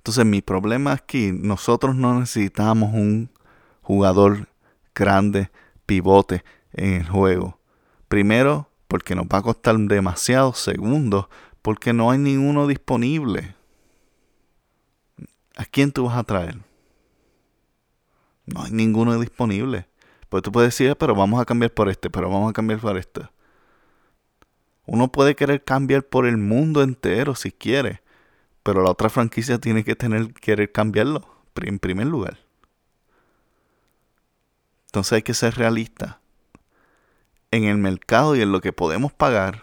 Entonces 0.08 0.24
mi 0.24 0.40
problema 0.40 0.92
aquí, 0.92 1.32
nosotros 1.32 1.94
no 1.94 2.18
necesitamos 2.18 2.94
un 2.94 3.28
jugador 3.82 4.48
grande, 4.94 5.50
pivote 5.84 6.44
en 6.72 6.94
el 6.94 7.06
juego. 7.06 7.58
Primero, 8.08 8.70
porque 8.86 9.14
nos 9.14 9.26
va 9.26 9.36
a 9.36 9.42
costar 9.42 9.76
demasiado. 9.76 10.54
Segundo, 10.54 11.28
porque 11.60 11.92
no 11.92 12.10
hay 12.10 12.16
ninguno 12.16 12.66
disponible. 12.66 13.54
¿A 15.58 15.66
quién 15.66 15.92
tú 15.92 16.06
vas 16.06 16.16
a 16.16 16.24
traer? 16.24 16.56
No 18.46 18.62
hay 18.62 18.70
ninguno 18.70 19.20
disponible. 19.20 19.88
Pues 20.30 20.42
tú 20.42 20.50
puedes 20.50 20.68
decir, 20.68 20.90
ah, 20.90 20.94
pero 20.94 21.14
vamos 21.14 21.38
a 21.38 21.44
cambiar 21.44 21.74
por 21.74 21.90
este, 21.90 22.08
pero 22.08 22.30
vamos 22.30 22.48
a 22.48 22.54
cambiar 22.54 22.80
por 22.80 22.96
este. 22.96 23.28
Uno 24.86 25.12
puede 25.12 25.36
querer 25.36 25.62
cambiar 25.62 26.02
por 26.02 26.24
el 26.24 26.38
mundo 26.38 26.82
entero 26.82 27.34
si 27.34 27.52
quiere, 27.52 28.00
pero 28.68 28.82
la 28.82 28.90
otra 28.90 29.08
franquicia 29.08 29.58
tiene 29.58 29.82
que 29.82 29.96
tener 29.96 30.34
querer 30.34 30.70
cambiarlo 30.70 31.26
en 31.54 31.78
primer 31.78 32.06
lugar. 32.06 32.36
Entonces 34.84 35.14
hay 35.14 35.22
que 35.22 35.32
ser 35.32 35.54
realista 35.54 36.20
en 37.50 37.64
el 37.64 37.78
mercado 37.78 38.36
y 38.36 38.42
en 38.42 38.52
lo 38.52 38.60
que 38.60 38.74
podemos 38.74 39.10
pagar, 39.10 39.62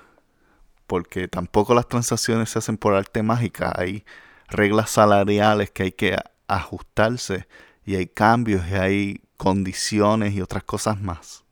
porque 0.88 1.28
tampoco 1.28 1.76
las 1.76 1.88
transacciones 1.88 2.50
se 2.50 2.58
hacen 2.58 2.78
por 2.78 2.96
arte 2.96 3.22
mágica, 3.22 3.72
hay 3.78 4.04
reglas 4.48 4.90
salariales 4.90 5.70
que 5.70 5.84
hay 5.84 5.92
que 5.92 6.18
ajustarse 6.48 7.48
y 7.86 7.98
hay 7.98 8.08
cambios 8.08 8.68
y 8.68 8.74
hay 8.74 9.22
condiciones 9.38 10.34
y 10.34 10.42
otras 10.42 10.64
cosas 10.64 11.00
más. 11.00 11.44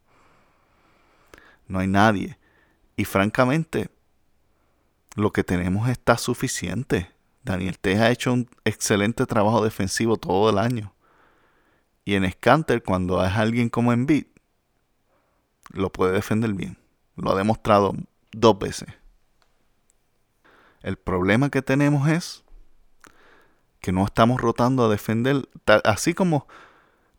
No 1.68 1.78
hay 1.78 1.88
nadie 1.88 2.39
y 2.98 3.06
francamente, 3.06 3.92
lo 5.13 5.32
que 5.32 5.44
tenemos 5.44 5.88
está 5.88 6.18
suficiente. 6.18 7.12
Daniel 7.44 7.78
Teja 7.78 8.06
ha 8.06 8.12
hecho 8.12 8.34
un 8.34 8.50
excelente 8.64 9.26
trabajo 9.26 9.64
defensivo 9.64 10.18
todo 10.18 10.50
el 10.50 10.58
año. 10.58 10.94
Y 12.06 12.16
en 12.16 12.30
Scanter, 12.30 12.84
cuando 12.84 13.24
es 13.24 13.34
alguien 13.34 13.70
como 13.70 13.94
Embiid, 13.94 14.26
lo 15.72 15.92
puede 15.92 16.14
defender 16.14 16.54
bien. 16.54 16.78
Lo 17.16 17.32
ha 17.32 17.36
demostrado 17.36 17.94
dos 18.32 18.60
veces. 18.60 18.90
El 20.82 20.98
problema 20.98 21.50
que 21.50 21.62
tenemos 21.62 22.10
es 22.10 22.44
que 23.80 23.92
no 23.92 24.06
estamos 24.06 24.42
rotando 24.42 24.86
a 24.86 24.90
defender, 24.90 25.48
así 25.84 26.14
como 26.14 26.48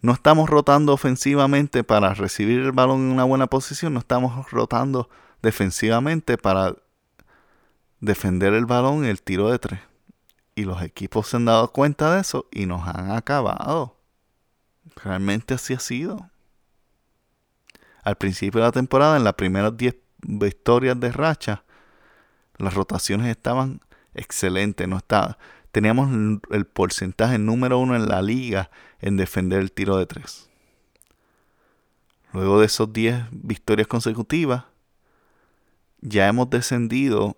no 0.01 0.13
estamos 0.13 0.51
rotando 0.51 0.93
ofensivamente 0.93 1.85
para 1.85 2.13
recibir 2.13 2.61
el 2.61 2.73
balón 2.73 3.01
en 3.01 3.13
una 3.13 3.25
buena 3.25 3.47
posición, 3.47 3.95
no 3.95 4.01
estamos 4.01 4.51
rotando 4.51 5.09
defensivamente 5.43 6.37
para 6.37 6.75
defender 8.01 8.53
el 8.53 8.67
balón 8.67 9.05
y 9.05 9.09
el 9.09 9.23
tiro 9.23 9.51
de 9.51 9.59
tres. 9.59 9.81
Y 10.55 10.65
los 10.65 10.83
equipos 10.83 11.29
se 11.29 11.37
han 11.37 11.47
dado 11.47 11.73
cuenta 11.73 12.15
de 12.15 12.21
eso 12.21 12.47
y 12.53 12.67
nos 12.67 12.87
han 12.87 13.11
acabado. 13.11 13.97
Realmente 14.97 15.55
así 15.55 15.75
ha 15.75 15.81
sido. 15.81 16.31
Al 18.03 18.17
principio 18.17 18.61
de 18.61 18.67
la 18.67 18.73
temporada, 18.73 19.17
en 19.17 19.25
las 19.25 19.35
primeras 19.35 19.77
10 19.77 19.97
victorias 20.23 20.99
de 21.01 21.11
racha, 21.11 21.65
las 22.59 22.75
rotaciones 22.75 23.29
estaban 23.29 23.81
excelentes. 24.15 24.87
No 24.87 24.99
estaba, 24.99 25.39
teníamos 25.73 26.41
el 26.51 26.67
porcentaje 26.67 27.39
número 27.39 27.79
uno 27.79 27.97
en 27.97 28.09
la 28.09 28.23
liga 28.23 28.71
en 29.01 29.17
defender 29.17 29.61
el 29.61 29.73
tiro 29.73 29.97
de 29.97 30.07
tres. 30.07 30.49
Luego 32.33 32.61
de 32.61 32.67
esos 32.67 32.93
10 32.93 33.27
victorias 33.31 33.89
consecutivas, 33.89 34.65
ya 36.01 36.29
hemos 36.29 36.51
descendido 36.51 37.37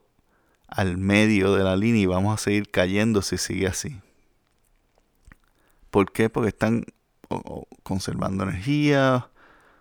al 0.68 0.96
medio 0.96 1.54
de 1.54 1.64
la 1.64 1.76
línea 1.76 2.02
y 2.02 2.06
vamos 2.06 2.34
a 2.34 2.42
seguir 2.42 2.70
cayendo 2.70 3.22
si 3.22 3.38
sigue 3.38 3.66
así. 3.66 4.00
¿Por 5.90 6.12
qué? 6.12 6.28
Porque 6.28 6.48
están 6.48 6.84
conservando 7.82 8.44
energía 8.44 9.28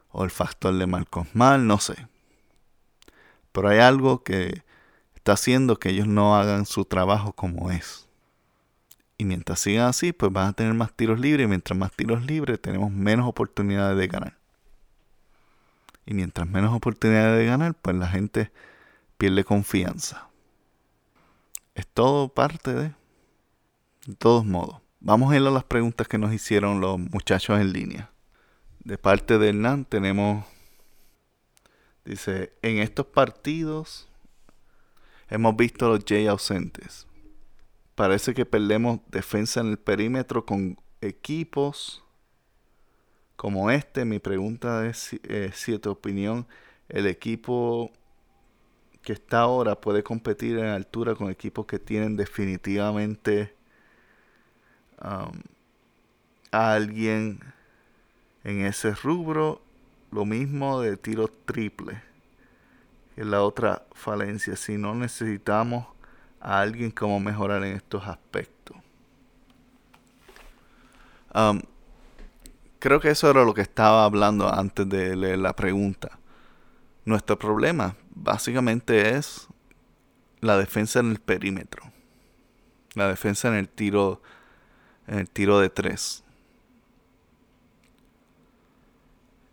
o 0.09 0.23
el 0.23 0.31
factor 0.31 0.73
de 0.77 0.87
Marcos 0.87 1.27
Mal, 1.33 1.67
no 1.67 1.79
sé. 1.79 2.07
Pero 3.51 3.69
hay 3.69 3.79
algo 3.79 4.23
que 4.23 4.63
está 5.15 5.33
haciendo 5.33 5.77
que 5.77 5.89
ellos 5.89 6.07
no 6.07 6.35
hagan 6.35 6.65
su 6.65 6.85
trabajo 6.85 7.33
como 7.33 7.71
es. 7.71 8.07
Y 9.17 9.25
mientras 9.25 9.59
sigan 9.59 9.87
así, 9.87 10.11
pues 10.11 10.31
van 10.31 10.49
a 10.49 10.53
tener 10.53 10.73
más 10.73 10.93
tiros 10.93 11.19
libres. 11.19 11.45
Y 11.45 11.47
mientras 11.47 11.77
más 11.77 11.91
tiros 11.91 12.25
libres, 12.25 12.61
tenemos 12.61 12.91
menos 12.91 13.27
oportunidades 13.27 13.97
de 13.97 14.07
ganar. 14.07 14.37
Y 16.05 16.13
mientras 16.13 16.47
menos 16.47 16.73
oportunidades 16.73 17.39
de 17.39 17.45
ganar, 17.45 17.73
pues 17.75 17.95
la 17.95 18.07
gente 18.07 18.51
pierde 19.17 19.43
confianza. 19.43 20.27
Es 21.75 21.85
todo 21.85 22.29
parte 22.29 22.73
de... 22.73 22.93
De 24.07 24.13
todos 24.15 24.45
modos, 24.45 24.81
vamos 24.99 25.31
a 25.31 25.35
ir 25.35 25.41
a 25.41 25.49
las 25.49 25.63
preguntas 25.63 26.07
que 26.07 26.19
nos 26.19 26.31
hicieron 26.31 26.79
los 26.79 26.99
muchachos 26.99 27.59
en 27.59 27.73
línea. 27.73 28.11
De 28.83 28.97
parte 28.97 29.37
de 29.37 29.49
Hernán 29.49 29.85
tenemos... 29.85 30.45
Dice, 32.05 32.53
en 32.61 32.77
estos 32.77 33.07
partidos 33.07 34.07
hemos 35.27 35.55
visto 35.55 35.85
a 35.85 35.89
los 35.89 36.03
Jay 36.07 36.27
ausentes. 36.27 37.07
Parece 37.95 38.33
que 38.35 38.45
perdemos 38.45 38.99
defensa 39.07 39.61
en 39.61 39.71
el 39.71 39.79
perímetro 39.79 40.45
con 40.45 40.77
equipos 41.01 42.03
como 43.35 43.71
este. 43.71 44.05
Mi 44.05 44.19
pregunta 44.19 44.85
es 44.85 45.13
eh, 45.23 45.51
si 45.53 45.79
tu 45.79 45.89
opinión 45.89 46.47
el 46.89 47.07
equipo 47.07 47.91
que 49.05 49.13
está 49.13 49.41
ahora 49.41 49.79
puede 49.79 50.03
competir 50.03 50.57
en 50.57 50.65
altura 50.65 51.13
con 51.13 51.29
equipos 51.29 51.67
que 51.67 51.77
tienen 51.77 52.17
definitivamente 52.17 53.55
um, 54.99 55.39
a 56.51 56.73
alguien 56.73 57.39
en 58.43 58.65
ese 58.65 58.95
rubro. 58.95 59.61
Lo 60.11 60.25
mismo 60.25 60.81
de 60.81 60.97
tiro 60.97 61.27
triple. 61.27 62.01
Que 63.13 63.23
la 63.23 63.43
otra 63.43 63.83
falencia. 63.93 64.55
Si 64.55 64.75
no 64.77 64.95
necesitamos 64.95 65.85
a 66.41 66.59
alguien 66.59 66.89
como 66.89 67.19
mejorar 67.19 67.63
en 67.63 67.75
estos 67.75 68.07
aspectos. 68.07 68.75
Um, 71.33 71.61
creo 72.79 72.99
que 72.99 73.09
eso 73.09 73.29
era 73.29 73.43
lo 73.43 73.53
que 73.53 73.61
estaba 73.61 74.03
hablando 74.03 74.51
antes 74.51 74.89
de 74.89 75.15
leer 75.15 75.37
la 75.37 75.55
pregunta. 75.55 76.17
Nuestro 77.05 77.37
problema 77.37 77.95
básicamente 78.15 79.15
es 79.15 79.47
la 80.41 80.57
defensa 80.57 80.99
en 80.99 81.11
el 81.11 81.19
perímetro. 81.19 81.83
La 82.95 83.07
defensa 83.07 83.47
en 83.47 83.55
el 83.55 83.69
tiro 83.69 84.21
en 85.07 85.19
el 85.19 85.29
tiro 85.29 85.59
de 85.59 85.69
tres. 85.69 86.23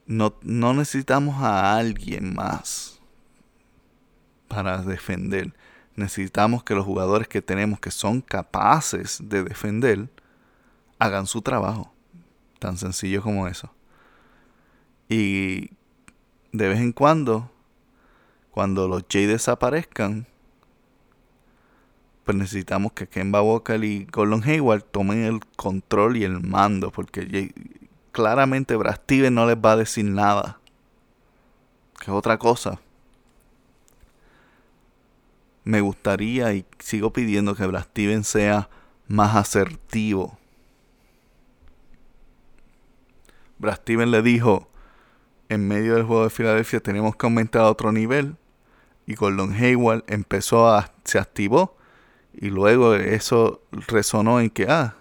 No, 0.07 0.35
no 0.43 0.75
necesitamos 0.75 1.43
a 1.43 1.77
alguien 1.77 2.35
más 2.35 3.01
para 4.49 4.83
defender. 4.83 5.55
Necesitamos 5.95 6.65
que 6.65 6.75
los 6.75 6.85
jugadores 6.85 7.29
que 7.29 7.43
tenemos 7.43 7.81
que 7.81 7.91
son 7.91 8.21
capaces 8.21 9.21
de 9.23 9.45
defender 9.45 10.09
hagan 10.99 11.27
su 11.27 11.43
trabajo. 11.43 11.93
Tan 12.59 12.77
sencillo 12.79 13.23
como 13.23 13.47
eso. 13.47 13.73
Y 15.09 15.71
de 16.53 16.69
vez 16.69 16.81
en 16.81 16.93
cuando, 16.93 17.51
cuando 18.51 18.87
los 18.87 19.03
J 19.03 19.21
desaparezcan, 19.21 20.27
pues 22.25 22.37
necesitamos 22.37 22.93
que 22.93 23.09
Kemba 23.09 23.43
Walker 23.43 23.83
y 23.83 24.07
Gordon 24.12 24.43
Hayward 24.45 24.85
tomen 24.85 25.25
el 25.25 25.41
control 25.57 26.17
y 26.17 26.25
el 26.25 26.41
mando, 26.41 26.91
porque 26.93 27.53
claramente 28.12 28.77
Brad 28.77 29.01
no 29.31 29.47
les 29.47 29.57
va 29.57 29.73
a 29.73 29.77
decir 29.77 30.05
nada. 30.05 30.61
Que 31.99 32.11
es 32.11 32.17
otra 32.17 32.38
cosa. 32.38 32.81
Me 35.65 35.81
gustaría 35.81 36.53
y 36.53 36.67
sigo 36.79 37.12
pidiendo 37.12 37.55
que 37.55 37.67
Brad 37.67 37.87
sea 38.23 38.69
más 39.09 39.37
asertivo. 39.37 40.38
Brad 43.59 43.79
le 43.88 44.23
dijo 44.23 44.69
en 45.53 45.69
medio 45.69 45.95
del 45.95 46.05
juego 46.05 46.25
de 46.25 46.31
Filadelfia 46.31 46.81
tenemos 46.81 47.17
que 47.17 47.27
aumentar 47.27 47.62
a 47.62 47.71
otro 47.71 47.93
nivel. 47.93 48.37
Y 49.07 49.15
Gordon 49.15 49.53
Hayward 49.53 50.05
empezó 50.07 50.69
a 50.69 50.93
se 51.05 51.19
activó 51.19 51.77
y 52.33 52.49
luego 52.49 52.95
eso 52.95 53.62
resonó 53.88 54.41
en 54.41 54.49
que 54.49 54.67
ah 54.69 54.97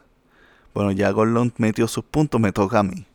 bueno 0.73 0.91
ya 0.91 1.11
Gordon 1.11 1.53
metió 1.57 1.87
sus 1.87 2.03
puntos 2.03 2.41
me 2.41 2.51
toca 2.51 2.79
a 2.79 2.83
mí. 2.83 3.05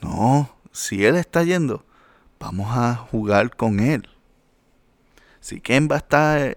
No 0.00 0.50
si 0.72 1.04
él 1.04 1.16
está 1.16 1.42
yendo 1.42 1.84
vamos 2.38 2.68
a 2.76 2.94
jugar 2.94 3.54
con 3.56 3.80
él. 3.80 4.08
Si 5.40 5.60
Kemba 5.60 5.96
está 5.96 6.46
eh, 6.46 6.56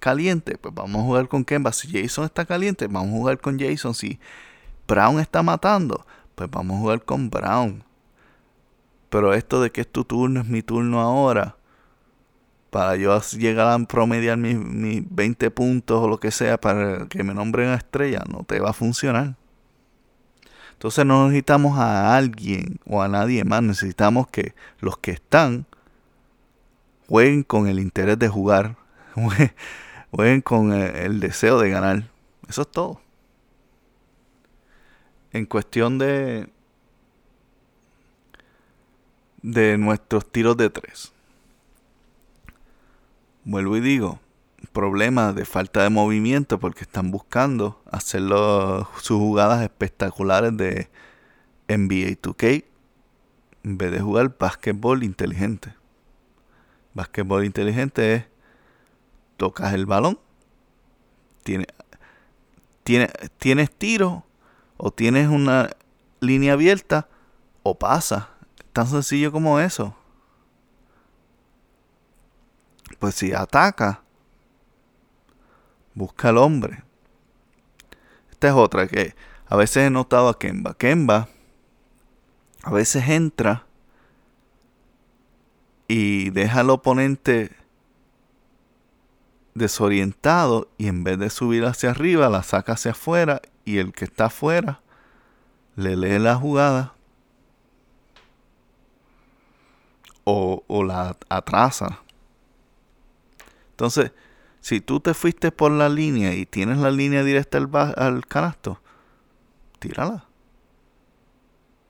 caliente 0.00 0.58
pues 0.58 0.74
vamos 0.74 1.00
a 1.00 1.04
jugar 1.04 1.28
con 1.28 1.44
Kemba. 1.44 1.72
Si 1.72 1.88
Jason 1.90 2.24
está 2.24 2.44
caliente 2.44 2.88
vamos 2.88 3.14
a 3.14 3.18
jugar 3.18 3.40
con 3.40 3.58
Jason. 3.58 3.94
Si 3.94 4.18
Brown 4.88 5.20
está 5.20 5.42
matando 5.42 6.04
pues 6.34 6.50
vamos 6.50 6.76
a 6.76 6.80
jugar 6.80 7.04
con 7.04 7.30
Brown 7.30 7.84
pero 9.08 9.34
esto 9.34 9.60
de 9.60 9.70
que 9.70 9.82
es 9.82 9.88
tu 9.90 10.04
turno, 10.04 10.40
es 10.40 10.46
mi 10.46 10.62
turno 10.62 11.00
ahora, 11.00 11.56
para 12.70 12.96
yo 12.96 13.18
llegar 13.38 13.68
a 13.68 13.78
promediar 13.86 14.36
mis, 14.36 14.56
20 15.08 15.50
puntos 15.50 16.02
o 16.02 16.08
lo 16.08 16.18
que 16.18 16.30
sea 16.30 16.60
para 16.60 17.06
que 17.06 17.22
me 17.22 17.32
nombren 17.32 17.68
a 17.68 17.74
estrella, 17.74 18.22
no 18.30 18.44
te 18.44 18.60
va 18.60 18.70
a 18.70 18.74
funcionar. 18.74 19.36
Entonces 20.72 21.06
no 21.06 21.26
necesitamos 21.26 21.78
a 21.78 22.16
alguien 22.16 22.78
o 22.84 23.02
a 23.02 23.08
nadie 23.08 23.44
más, 23.44 23.62
necesitamos 23.62 24.28
que 24.28 24.54
los 24.80 24.98
que 24.98 25.12
están 25.12 25.64
jueguen 27.08 27.44
con 27.44 27.66
el 27.66 27.80
interés 27.80 28.18
de 28.18 28.28
jugar, 28.28 28.76
jueguen 30.10 30.42
con 30.42 30.72
el 30.72 31.20
deseo 31.20 31.58
de 31.58 31.70
ganar. 31.70 32.10
Eso 32.48 32.62
es 32.62 32.70
todo. 32.70 33.00
En 35.32 35.46
cuestión 35.46 35.98
de, 35.98 36.48
de 39.42 39.78
nuestros 39.78 40.30
tiros 40.30 40.56
de 40.56 40.70
tres. 40.70 41.12
Vuelvo 43.44 43.76
y 43.76 43.80
digo, 43.80 44.20
problema 44.72 45.32
de 45.32 45.44
falta 45.44 45.82
de 45.82 45.90
movimiento 45.90 46.58
porque 46.58 46.82
están 46.82 47.10
buscando 47.10 47.80
hacer 47.90 48.22
sus 49.00 49.18
jugadas 49.18 49.62
espectaculares 49.62 50.56
de 50.56 50.90
NBA 51.68 52.20
2K 52.20 52.64
en 53.64 53.78
vez 53.78 53.90
de 53.90 54.00
jugar 54.00 54.36
básquetbol 54.38 55.02
inteligente. 55.02 55.74
Básquetbol 56.94 57.44
inteligente 57.44 58.14
es 58.14 58.24
tocas 59.36 59.74
el 59.74 59.86
balón, 59.86 60.18
tiene, 61.42 61.66
tiene, 62.84 63.08
tienes 63.38 63.70
tiro 63.70 64.24
o 64.76 64.90
tienes 64.90 65.28
una 65.28 65.70
línea 66.20 66.54
abierta 66.54 67.08
o 67.62 67.78
pasa 67.78 68.35
Tan 68.76 68.86
sencillo 68.86 69.32
como 69.32 69.58
eso. 69.58 69.96
Pues 72.98 73.14
si 73.14 73.32
ataca, 73.32 74.02
busca 75.94 76.28
al 76.28 76.36
hombre. 76.36 76.84
Esta 78.30 78.48
es 78.48 78.52
otra 78.52 78.86
que 78.86 79.14
a 79.46 79.56
veces 79.56 79.78
he 79.78 79.88
notado 79.88 80.28
a 80.28 80.38
Kemba. 80.38 80.74
Kemba 80.74 81.30
a 82.64 82.70
veces 82.70 83.08
entra 83.08 83.64
y 85.88 86.28
deja 86.28 86.60
al 86.60 86.68
oponente 86.68 87.56
desorientado 89.54 90.68
y 90.76 90.88
en 90.88 91.02
vez 91.02 91.18
de 91.18 91.30
subir 91.30 91.64
hacia 91.64 91.92
arriba 91.92 92.28
la 92.28 92.42
saca 92.42 92.74
hacia 92.74 92.90
afuera 92.90 93.40
y 93.64 93.78
el 93.78 93.94
que 93.94 94.04
está 94.04 94.26
afuera 94.26 94.82
le 95.76 95.96
lee 95.96 96.18
la 96.18 96.36
jugada 96.36 96.95
o, 100.26 100.84
la 100.84 101.16
atrasa. 101.28 102.00
Entonces, 103.70 104.12
si 104.60 104.80
tú 104.80 105.00
te 105.00 105.14
fuiste 105.14 105.52
por 105.52 105.70
la 105.70 105.88
línea 105.88 106.34
y 106.34 106.46
tienes 106.46 106.78
la 106.78 106.90
línea 106.90 107.22
directa 107.22 107.58
al, 107.58 107.70
al 107.96 108.26
canasto, 108.26 108.80
tírala. 109.78 110.24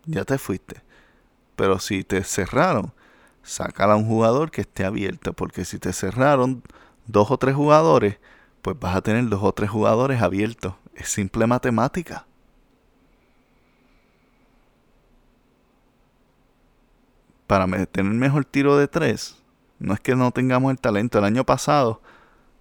Ya 0.05 0.25
te 0.25 0.38
fuiste. 0.38 0.83
Pero 1.57 1.79
si 1.79 2.05
te 2.05 2.22
cerraron, 2.22 2.92
sácala 3.42 3.94
a 3.94 3.96
un 3.96 4.07
jugador 4.07 4.51
que 4.51 4.61
esté 4.61 4.85
abierto. 4.85 5.33
Porque 5.33 5.64
si 5.64 5.79
te 5.79 5.92
cerraron 5.92 6.62
dos 7.07 7.31
o 7.31 7.38
tres 7.38 7.55
jugadores, 7.55 8.18
pues 8.61 8.79
vas 8.79 8.96
a 8.96 9.01
tener 9.01 9.29
dos 9.29 9.42
o 9.42 9.53
tres 9.53 9.70
jugadores 9.70 10.20
abiertos. 10.20 10.75
Es 10.94 11.09
simple 11.09 11.46
matemática. 11.46 12.27
Para 17.47 17.67
tener 17.87 18.13
mejor 18.13 18.45
tiro 18.45 18.77
de 18.77 18.89
tres, 18.89 19.43
no 19.79 19.95
es 19.95 20.01
que 20.01 20.17
no 20.17 20.31
tengamos 20.31 20.71
el 20.71 20.79
talento. 20.79 21.19
El 21.19 21.25
año 21.25 21.45
pasado 21.45 22.01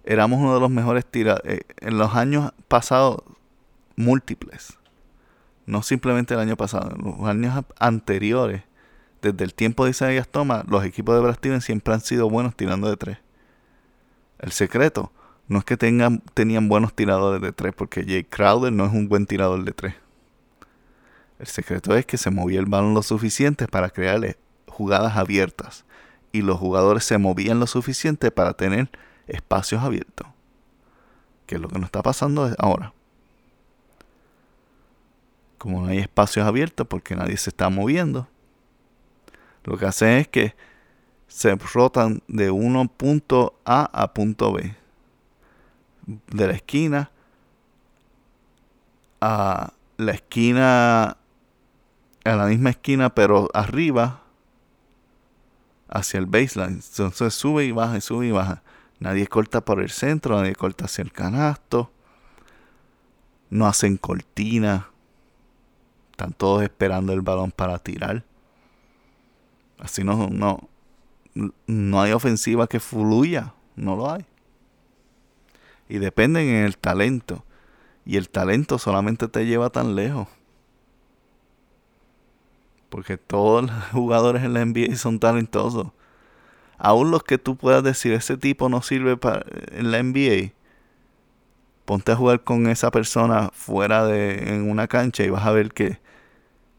éramos 0.04 0.40
uno 0.40 0.54
de 0.54 0.60
los 0.60 0.70
mejores 0.70 1.04
tiradores. 1.04 1.60
Eh, 1.60 1.66
en 1.80 1.98
los 1.98 2.14
años 2.14 2.52
pasados, 2.68 3.22
múltiples. 3.96 4.78
No 5.64 5.82
simplemente 5.82 6.34
el 6.34 6.40
año 6.40 6.56
pasado, 6.56 6.94
en 6.94 7.04
los 7.04 7.28
años 7.28 7.64
anteriores, 7.78 8.62
desde 9.20 9.42
el 9.44 9.54
tiempo 9.54 9.84
de 9.84 9.90
Isaías 9.90 10.28
Thomas, 10.28 10.64
los 10.68 10.84
equipos 10.84 11.14
de 11.14 11.22
Brad 11.22 11.60
siempre 11.60 11.94
han 11.94 12.00
sido 12.00 12.30
buenos 12.30 12.54
tirando 12.54 12.88
de 12.88 12.96
tres. 12.96 13.18
El 14.38 14.52
secreto 14.52 15.10
no 15.48 15.58
es 15.58 15.64
que 15.64 15.76
tengan, 15.76 16.20
tenían 16.34 16.68
buenos 16.68 16.94
tiradores 16.94 17.40
de 17.40 17.52
tres, 17.52 17.74
porque 17.74 18.04
Jay 18.04 18.24
Crowder 18.24 18.72
no 18.72 18.84
es 18.84 18.92
un 18.92 19.08
buen 19.08 19.26
tirador 19.26 19.64
de 19.64 19.72
tres. 19.72 19.94
El 21.38 21.46
secreto 21.46 21.96
es 21.96 22.06
que 22.06 22.16
se 22.16 22.30
movía 22.30 22.60
el 22.60 22.66
balón 22.66 22.94
lo 22.94 23.02
suficiente 23.02 23.66
para 23.66 23.90
crearle 23.90 24.36
jugadas 24.76 25.16
abiertas 25.16 25.84
y 26.32 26.42
los 26.42 26.58
jugadores 26.58 27.04
se 27.04 27.16
movían 27.16 27.58
lo 27.58 27.66
suficiente 27.66 28.30
para 28.30 28.52
tener 28.52 28.90
espacios 29.26 29.82
abiertos. 29.82 30.26
Que 31.46 31.54
es 31.54 31.60
lo 31.60 31.68
que 31.68 31.78
nos 31.78 31.86
está 31.86 32.02
pasando 32.02 32.54
ahora. 32.58 32.92
Como 35.56 35.80
no 35.80 35.88
hay 35.88 35.98
espacios 35.98 36.46
abiertos 36.46 36.86
porque 36.86 37.16
nadie 37.16 37.36
se 37.38 37.50
está 37.50 37.70
moviendo, 37.70 38.28
lo 39.64 39.78
que 39.78 39.86
hacen 39.86 40.10
es 40.18 40.28
que 40.28 40.54
se 41.26 41.54
rotan 41.54 42.22
de 42.28 42.50
uno 42.50 42.86
punto 42.86 43.58
A 43.64 43.88
a 43.92 44.12
punto 44.12 44.52
B. 44.52 44.76
De 46.06 46.46
la 46.46 46.52
esquina 46.52 47.10
a 49.20 49.72
la 49.96 50.12
esquina, 50.12 51.16
a 52.24 52.36
la 52.36 52.46
misma 52.46 52.70
esquina 52.70 53.10
pero 53.14 53.48
arriba 53.54 54.22
hacia 55.96 56.18
el 56.18 56.26
baseline. 56.26 56.80
Entonces 56.84 57.34
sube 57.34 57.64
y 57.64 57.72
baja 57.72 57.96
y 57.96 58.00
sube 58.00 58.26
y 58.26 58.30
baja. 58.30 58.62
Nadie 58.98 59.26
corta 59.26 59.60
por 59.60 59.80
el 59.80 59.90
centro, 59.90 60.36
nadie 60.36 60.54
corta 60.54 60.86
hacia 60.86 61.02
el 61.02 61.12
canasto. 61.12 61.90
No 63.50 63.66
hacen 63.66 63.96
cortina. 63.96 64.88
Están 66.12 66.32
todos 66.32 66.62
esperando 66.62 67.12
el 67.12 67.20
balón 67.20 67.50
para 67.50 67.78
tirar. 67.78 68.24
Así 69.78 70.02
no, 70.02 70.28
no, 70.30 70.68
no 71.66 72.00
hay 72.00 72.12
ofensiva 72.12 72.66
que 72.66 72.80
fluya. 72.80 73.52
No 73.74 73.96
lo 73.96 74.10
hay. 74.10 74.24
Y 75.88 75.98
dependen 75.98 76.48
en 76.48 76.64
el 76.64 76.78
talento. 76.78 77.44
Y 78.06 78.16
el 78.16 78.30
talento 78.30 78.78
solamente 78.78 79.28
te 79.28 79.44
lleva 79.44 79.70
tan 79.70 79.94
lejos. 79.94 80.28
Porque 82.88 83.16
todos 83.16 83.64
los 83.64 83.84
jugadores 83.92 84.42
en 84.44 84.54
la 84.54 84.64
NBA 84.64 84.96
son 84.96 85.18
talentosos. 85.18 85.88
Aún 86.78 87.10
los 87.10 87.22
que 87.24 87.38
tú 87.38 87.56
puedas 87.56 87.82
decir, 87.82 88.12
ese 88.12 88.36
tipo 88.36 88.68
no 88.68 88.82
sirve 88.82 89.16
para, 89.16 89.44
en 89.72 89.90
la 89.90 90.02
NBA. 90.02 90.52
Ponte 91.84 92.12
a 92.12 92.16
jugar 92.16 92.42
con 92.42 92.66
esa 92.66 92.90
persona 92.90 93.50
fuera 93.52 94.04
de 94.04 94.54
en 94.54 94.70
una 94.70 94.88
cancha 94.88 95.22
y 95.22 95.30
vas 95.30 95.46
a 95.46 95.52
ver 95.52 95.72
que 95.72 95.98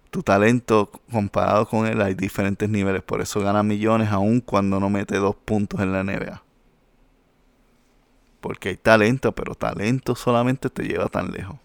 tu 0.09 0.23
talento 0.23 0.91
comparado 1.11 1.67
con 1.67 1.87
él 1.87 2.01
hay 2.01 2.13
diferentes 2.13 2.69
niveles. 2.69 3.03
Por 3.03 3.21
eso 3.21 3.39
gana 3.41 3.63
millones 3.63 4.09
aún 4.09 4.41
cuando 4.41 4.79
no 4.79 4.89
mete 4.89 5.17
dos 5.17 5.35
puntos 5.35 5.79
en 5.79 5.93
la 5.93 6.03
NBA. 6.03 6.43
Porque 8.41 8.69
hay 8.69 8.77
talento, 8.77 9.31
pero 9.33 9.55
talento 9.55 10.15
solamente 10.15 10.69
te 10.69 10.83
lleva 10.83 11.07
tan 11.07 11.31
lejos. 11.31 11.57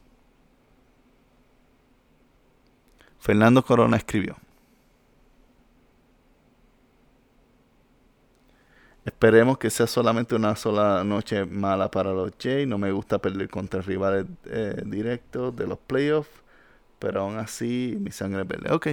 Fernando 3.22 3.64
Corona 3.64 3.96
escribió. 3.96 4.36
Esperemos 9.04 9.58
que 9.58 9.70
sea 9.70 9.86
solamente 9.86 10.34
una 10.34 10.56
sola 10.56 11.04
noche 11.04 11.44
mala 11.44 11.88
para 11.88 12.12
los 12.12 12.32
Jays. 12.36 12.66
No 12.66 12.78
me 12.78 12.90
gusta 12.90 13.20
perder 13.20 13.48
contra 13.48 13.80
rivales 13.80 14.26
eh, 14.46 14.82
directos 14.86 15.54
de 15.54 15.68
los 15.68 15.78
playoffs. 15.78 16.32
Pero 16.98 17.20
aún 17.20 17.36
así, 17.36 17.96
mi 18.00 18.10
sangre 18.10 18.42
verde. 18.42 18.72
Ok. 18.72 18.88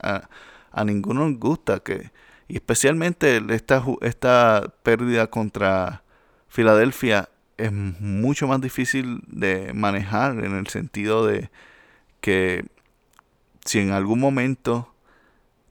A, 0.00 0.26
a, 0.72 0.84
ninguno 0.86 1.28
nos 1.28 1.38
gusta 1.38 1.80
que. 1.80 2.12
Y 2.48 2.54
especialmente 2.54 3.42
esta, 3.50 3.84
esta 4.00 4.72
pérdida 4.82 5.26
contra 5.26 6.02
Filadelfia 6.48 7.28
es 7.58 7.72
mucho 7.72 8.46
más 8.48 8.62
difícil 8.62 9.22
de 9.26 9.74
manejar 9.74 10.42
en 10.42 10.56
el 10.56 10.66
sentido 10.68 11.26
de 11.26 11.50
que 12.22 12.64
si 13.64 13.80
en 13.80 13.92
algún 13.92 14.20
momento 14.20 14.94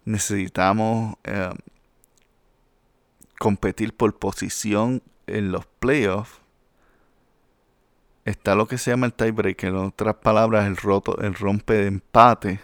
necesitamos 0.05 1.15
eh, 1.23 1.51
competir 3.39 3.95
por 3.95 4.17
posición 4.17 5.01
en 5.27 5.51
los 5.51 5.65
playoffs, 5.65 6.39
está 8.25 8.55
lo 8.55 8.67
que 8.67 8.77
se 8.77 8.91
llama 8.91 9.05
el 9.05 9.13
tiebreaker, 9.13 9.69
en 9.69 9.75
otras 9.75 10.15
palabras, 10.15 10.65
el, 10.67 10.77
roto, 10.77 11.19
el 11.21 11.33
rompe 11.33 11.73
de 11.73 11.87
empate, 11.87 12.59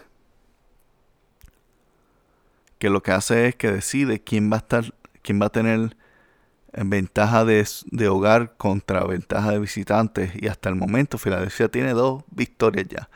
que 2.77 2.89
lo 2.89 3.03
que 3.03 3.11
hace 3.11 3.47
es 3.47 3.55
que 3.55 3.71
decide 3.71 4.21
quién 4.21 4.51
va 4.51 4.55
a 4.55 4.59
estar, 4.59 4.93
quién 5.21 5.41
va 5.41 5.47
a 5.47 5.51
tener 5.51 5.97
ventaja 6.71 7.43
de, 7.43 7.67
de 7.91 8.07
hogar 8.07 8.55
contra 8.55 9.03
ventaja 9.03 9.51
de 9.51 9.59
visitantes. 9.59 10.31
Y 10.35 10.47
hasta 10.47 10.69
el 10.69 10.75
momento 10.75 11.17
Filadelfia 11.17 11.67
tiene 11.67 11.91
dos 11.91 12.23
victorias 12.31 12.87
ya. 12.87 13.09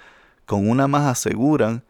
Con 0.45 0.69
una 0.69 0.87
más 0.89 1.07
aseguran 1.07 1.83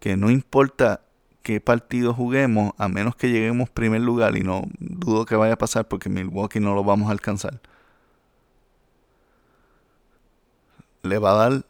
que 0.00 0.16
no 0.16 0.30
importa 0.30 1.02
qué 1.42 1.60
partido 1.60 2.12
juguemos, 2.12 2.72
a 2.76 2.88
menos 2.88 3.14
que 3.14 3.30
lleguemos 3.30 3.70
primer 3.70 4.00
lugar, 4.00 4.36
y 4.36 4.40
no 4.40 4.64
dudo 4.78 5.24
que 5.24 5.36
vaya 5.36 5.54
a 5.54 5.58
pasar 5.58 5.86
porque 5.86 6.08
Milwaukee 6.08 6.58
no 6.58 6.74
lo 6.74 6.82
vamos 6.82 7.08
a 7.08 7.12
alcanzar, 7.12 7.60
le 11.02 11.18
va 11.18 11.30
a 11.30 11.48
dar 11.50 11.64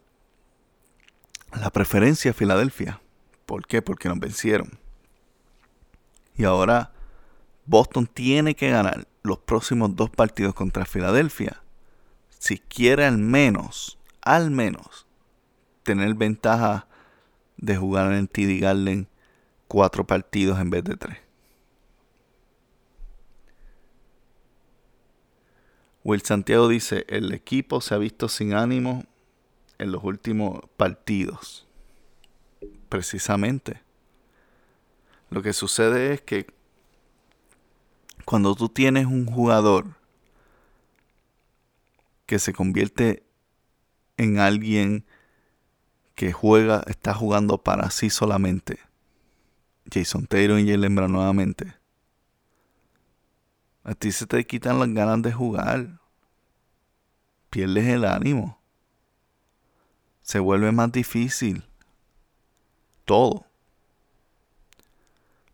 la 1.60 1.70
preferencia 1.70 2.30
a 2.30 2.34
Filadelfia. 2.34 3.00
¿Por 3.44 3.66
qué? 3.66 3.82
Porque 3.82 4.08
nos 4.08 4.18
vencieron. 4.18 4.78
Y 6.36 6.44
ahora 6.44 6.92
Boston 7.66 8.06
tiene 8.06 8.54
que 8.54 8.70
ganar 8.70 9.06
los 9.22 9.38
próximos 9.38 9.94
dos 9.94 10.08
partidos 10.08 10.54
contra 10.54 10.86
Filadelfia 10.86 11.60
si 12.40 12.58
quiere 12.58 13.04
al 13.04 13.18
menos, 13.18 13.98
al 14.22 14.50
menos, 14.50 15.06
tener 15.82 16.14
ventaja 16.14 16.86
de 17.60 17.76
jugar 17.76 18.12
en 18.12 18.26
TD 18.26 18.58
Garden 18.60 19.06
cuatro 19.68 20.06
partidos 20.06 20.58
en 20.58 20.70
vez 20.70 20.82
de 20.84 20.96
tres. 20.96 21.18
Will 26.02 26.22
Santiago 26.22 26.68
dice, 26.68 27.04
el 27.08 27.32
equipo 27.32 27.82
se 27.82 27.94
ha 27.94 27.98
visto 27.98 28.28
sin 28.28 28.54
ánimo 28.54 29.04
en 29.78 29.92
los 29.92 30.02
últimos 30.02 30.60
partidos. 30.76 31.66
Precisamente. 32.88 33.82
Lo 35.28 35.42
que 35.42 35.52
sucede 35.52 36.14
es 36.14 36.22
que 36.22 36.46
cuando 38.24 38.54
tú 38.54 38.68
tienes 38.70 39.06
un 39.06 39.26
jugador 39.26 39.86
que 42.26 42.38
se 42.38 42.52
convierte 42.52 43.22
en 44.16 44.38
alguien 44.38 45.04
que 46.20 46.34
juega, 46.34 46.82
está 46.86 47.14
jugando 47.14 47.56
para 47.56 47.90
sí 47.90 48.10
solamente. 48.10 48.78
Jason 49.90 50.26
Taylor 50.26 50.60
y 50.60 50.70
Jalen 50.70 50.94
Brown 50.94 51.12
nuevamente. 51.12 51.72
A 53.84 53.94
ti 53.94 54.12
se 54.12 54.26
te 54.26 54.46
quitan 54.46 54.78
las 54.78 54.90
ganas 54.92 55.22
de 55.22 55.32
jugar. 55.32 55.98
Pierdes 57.48 57.86
el 57.86 58.04
ánimo. 58.04 58.58
Se 60.20 60.40
vuelve 60.40 60.72
más 60.72 60.92
difícil. 60.92 61.64
Todo. 63.06 63.46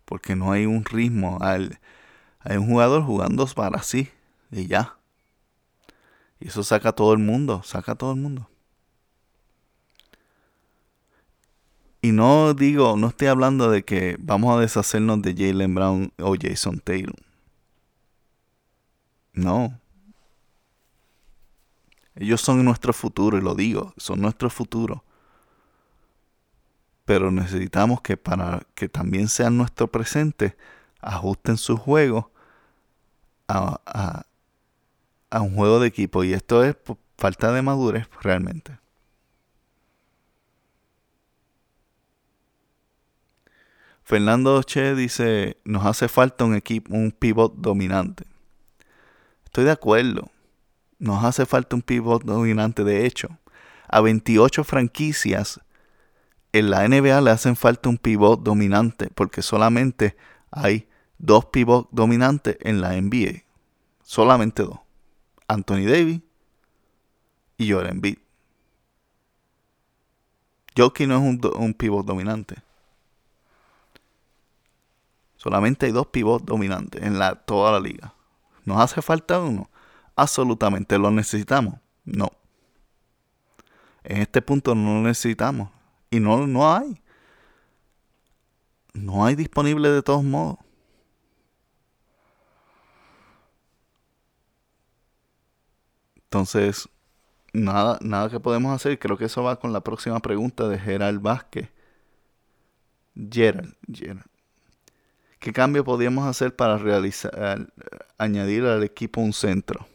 Porque 0.05 0.35
no 0.35 0.51
hay 0.51 0.67
un 0.67 0.85
ritmo. 0.85 1.39
Hay 1.43 2.57
un 2.57 2.67
jugador 2.67 3.05
jugando 3.05 3.47
para 3.55 3.85
sí. 3.85 4.11
Y 4.51 4.67
ya. 4.67 4.97
Y 6.41 6.49
eso 6.49 6.64
saca 6.64 6.89
a 6.89 6.97
todo 6.97 7.12
el 7.12 7.21
mundo. 7.21 7.62
Saca 7.62 7.93
a 7.93 7.95
todo 7.95 8.11
el 8.11 8.21
mundo. 8.21 8.51
Y 12.07 12.12
no 12.12 12.54
digo, 12.54 12.96
no 12.96 13.09
estoy 13.09 13.26
hablando 13.26 13.68
de 13.68 13.84
que 13.84 14.16
vamos 14.20 14.57
a 14.57 14.61
deshacernos 14.61 15.22
de 15.22 15.34
Jalen 15.34 15.74
Brown 15.74 16.12
o 16.20 16.36
Jason 16.40 16.78
Taylor. 16.78 17.16
No. 19.32 19.80
Ellos 22.14 22.40
son 22.40 22.64
nuestro 22.64 22.92
futuro, 22.92 23.38
y 23.38 23.40
lo 23.40 23.57
digo, 23.57 23.92
son 23.96 24.20
nuestro 24.20 24.50
futuro. 24.50 25.02
Pero 27.04 27.32
necesitamos 27.32 28.00
que 28.02 28.16
para 28.16 28.62
que 28.76 28.88
también 28.88 29.26
sean 29.26 29.57
nuestro 29.57 29.88
presente, 29.88 30.57
ajusten 31.00 31.57
su 31.57 31.76
juego 31.76 32.30
a, 33.48 33.80
a, 33.84 34.26
a 35.30 35.40
un 35.40 35.57
juego 35.57 35.80
de 35.80 35.88
equipo. 35.88 36.22
Y 36.22 36.34
esto 36.34 36.62
es 36.62 36.76
falta 37.18 37.50
de 37.50 37.62
madurez 37.62 38.09
realmente. 38.22 38.78
Fernando 44.07 44.62
Che 44.62 44.94
dice, 44.94 45.57
nos 45.64 45.84
hace 45.84 46.07
falta 46.07 46.44
un 46.44 46.54
equipo, 46.54 46.94
un 46.94 47.11
pivot 47.11 47.57
dominante. 47.57 48.24
Estoy 49.44 49.64
de 49.64 49.72
acuerdo. 49.72 50.30
Nos 51.00 51.24
hace 51.24 51.44
falta 51.44 51.74
un 51.74 51.82
pivot 51.82 52.22
dominante. 52.22 52.84
De 52.84 53.04
hecho, 53.04 53.36
a 53.88 54.00
28 54.00 54.62
franquicias 54.62 55.61
en 56.52 56.70
la 56.70 56.86
NBA 56.86 57.20
le 57.20 57.32
hacen 57.32 57.57
falta 57.57 57.88
un 57.88 57.98
pivot 57.98 58.40
dominante 58.40 59.09
porque 59.12 59.42
solamente 59.42 60.16
hay 60.52 60.86
dos 61.18 61.46
pivots 61.46 61.88
dominantes 61.90 62.59
en 62.61 62.80
la 62.80 62.92
NBA. 62.92 63.42
Solamente 64.04 64.62
dos. 64.62 64.78
Anthony 65.48 65.84
Davis 65.84 66.20
y 67.59 67.72
Jordan 67.72 67.94
Embiid. 67.96 68.18
Jokic 70.76 71.09
no 71.09 71.16
es 71.16 71.22
un, 71.22 71.40
un 71.61 71.74
pivot 71.74 72.07
dominante. 72.07 72.66
Solamente 75.47 75.86
hay 75.86 75.92
dos 75.92 76.09
pivots 76.09 76.44
dominantes 76.44 77.01
en 77.05 77.20
la, 77.20 77.36
toda 77.36 77.70
la 77.70 77.78
liga. 77.78 78.12
¿Nos 78.64 78.80
hace 78.80 79.01
falta 79.01 79.38
uno? 79.38 79.70
Absolutamente. 80.16 80.99
¿Lo 80.99 81.12
necesitamos? 81.12 81.76
No. 82.05 82.32
En 84.03 84.22
este 84.22 84.42
punto 84.42 84.74
no 84.74 84.94
lo 84.94 85.03
necesitamos. 85.03 85.70
Y 86.11 86.18
no, 86.18 86.49
no 86.49 86.74
hay. 86.74 87.01
No 88.92 89.24
hay 89.24 89.36
disponible 89.36 89.88
de 89.88 90.03
todos 90.03 90.24
modos. 90.24 90.59
Entonces, 96.24 96.88
nada, 97.53 98.01
nada 98.03 98.30
que 98.30 98.40
podemos 98.40 98.74
hacer. 98.74 98.99
Creo 98.99 99.16
que 99.16 99.26
eso 99.26 99.44
va 99.44 99.61
con 99.61 99.72
la 99.72 99.82
próxima 99.82 100.18
pregunta 100.18 100.66
de 100.66 100.76
Gerald 100.76 101.22
Vázquez. 101.22 101.70
Gerald, 103.14 103.76
Gerald. 103.88 104.36
¿Qué 105.47 105.53
cambio 105.53 105.84
podríamos 105.84 106.26
hacer 106.26 106.57
para 106.57 106.76
realizar, 106.76 107.68
añadir 108.18 108.64
al 108.64 108.82
equipo 108.82 109.20
un 109.20 109.32
centro? 109.32 109.86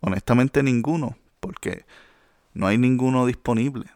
Honestamente 0.00 0.62
ninguno, 0.62 1.18
porque 1.38 1.84
no 2.54 2.66
hay 2.66 2.78
ninguno 2.78 3.26
disponible. 3.26 3.90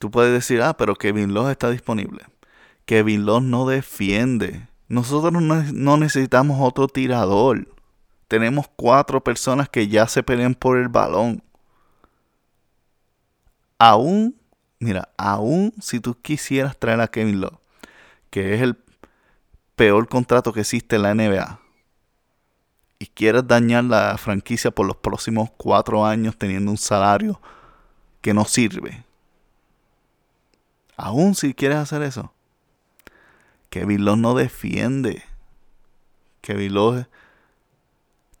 Tú 0.00 0.10
puedes 0.10 0.32
decir, 0.32 0.60
ah, 0.60 0.76
pero 0.76 0.96
Kevin 0.96 1.34
Love 1.34 1.52
está 1.52 1.70
disponible. 1.70 2.24
Kevin 2.84 3.24
Love 3.24 3.44
no 3.44 3.64
defiende. 3.64 4.66
Nosotros 4.88 5.40
no 5.40 5.96
necesitamos 5.96 6.58
otro 6.60 6.88
tirador. 6.88 7.72
Tenemos 8.26 8.66
cuatro 8.74 9.22
personas 9.22 9.68
que 9.68 9.86
ya 9.86 10.08
se 10.08 10.24
pelean 10.24 10.56
por 10.56 10.78
el 10.78 10.88
balón. 10.88 11.44
Aún, 13.78 14.34
mira, 14.80 15.10
aún 15.16 15.72
si 15.80 16.00
tú 16.00 16.20
quisieras 16.20 16.76
traer 16.76 17.00
a 17.00 17.06
Kevin 17.06 17.40
Love, 17.40 17.60
que 18.30 18.54
es 18.54 18.62
el 18.62 18.76
peor 19.80 20.08
contrato 20.08 20.52
que 20.52 20.60
existe 20.60 20.96
en 20.96 21.02
la 21.02 21.14
NBA 21.14 21.58
y 22.98 23.06
quieres 23.06 23.46
dañar 23.46 23.84
la 23.84 24.18
franquicia 24.18 24.70
por 24.70 24.86
los 24.86 24.96
próximos 24.96 25.48
cuatro 25.56 26.04
años 26.04 26.36
teniendo 26.36 26.70
un 26.70 26.76
salario 26.76 27.40
que 28.20 28.34
no 28.34 28.44
sirve, 28.44 29.06
aún 30.98 31.34
si 31.34 31.54
quieres 31.54 31.78
hacer 31.78 32.02
eso, 32.02 32.30
Kevin 33.70 34.04
Love 34.04 34.18
no 34.18 34.34
defiende. 34.34 35.22
Kevin 36.42 36.74
Love 36.74 37.06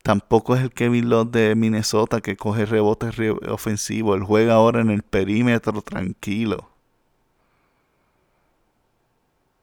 tampoco 0.02 0.54
es 0.54 0.60
el 0.60 0.72
Kevin 0.72 1.08
Love 1.08 1.30
de 1.30 1.54
Minnesota 1.54 2.20
que 2.20 2.36
coge 2.36 2.66
rebotes 2.66 3.14
ofensivos. 3.48 4.18
Él 4.18 4.24
juega 4.24 4.56
ahora 4.56 4.82
en 4.82 4.90
el 4.90 5.02
perímetro 5.02 5.80
tranquilo. 5.80 6.68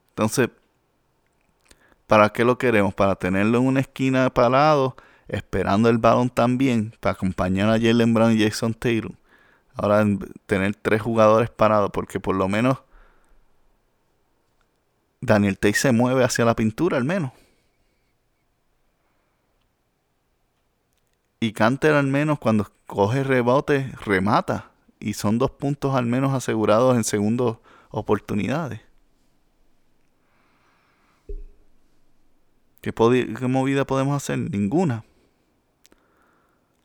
Entonces, 0.10 0.50
¿Para 2.08 2.30
qué 2.30 2.46
lo 2.46 2.58
queremos? 2.58 2.94
Para 2.94 3.16
tenerlo 3.16 3.60
en 3.60 3.68
una 3.68 3.82
esquina 3.82 4.30
parado, 4.30 4.96
esperando 5.28 5.90
el 5.90 5.98
balón 5.98 6.30
también, 6.30 6.94
para 7.02 7.14
acompañar 7.14 7.70
a 7.70 7.80
Jalen 7.80 8.14
Brown 8.14 8.32
y 8.32 8.44
Jason 8.44 8.74
Taylor. 8.74 9.12
Ahora 9.76 10.06
tener 10.46 10.76
tres 10.76 11.02
jugadores 11.02 11.50
parados, 11.50 11.92
porque 11.92 12.20
por 12.20 12.36
lo 12.36 12.48
menos 12.48 12.80
Daniel 15.22 15.60
Tate 15.60 15.74
se 15.74 15.92
mueve 15.92 16.24
hacia 16.24 16.46
la 16.46 16.56
pintura 16.56 16.98
al 16.98 17.04
menos. 17.04 17.32
Y 21.40 21.52
Canter 21.52 21.94
al 21.94 22.08
menos 22.08 22.40
cuando 22.40 22.72
coge 22.88 23.24
rebote 23.24 23.92
remata. 24.06 24.72
Y 25.00 25.14
son 25.14 25.38
dos 25.38 25.52
puntos 25.52 25.94
al 25.96 26.08
menos 26.08 26.34
asegurados 26.34 26.96
en 26.96 27.04
segundas 27.04 27.58
oportunidades. 27.92 28.87
¿Qué, 32.82 32.94
¿Qué, 32.94 33.48
movida 33.48 33.86
podemos 33.86 34.16
hacer? 34.16 34.38
Ninguna. 34.40 35.04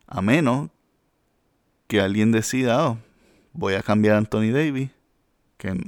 A 0.07 0.23
menos 0.23 0.71
que 1.87 2.01
alguien 2.01 2.33
decida, 2.33 2.89
oh, 2.89 2.99
voy 3.53 3.75
a 3.75 3.83
cambiar 3.83 4.17
a 4.17 4.19
Anthony 4.19 4.53
Davis. 4.53 4.91
Que 5.59 5.79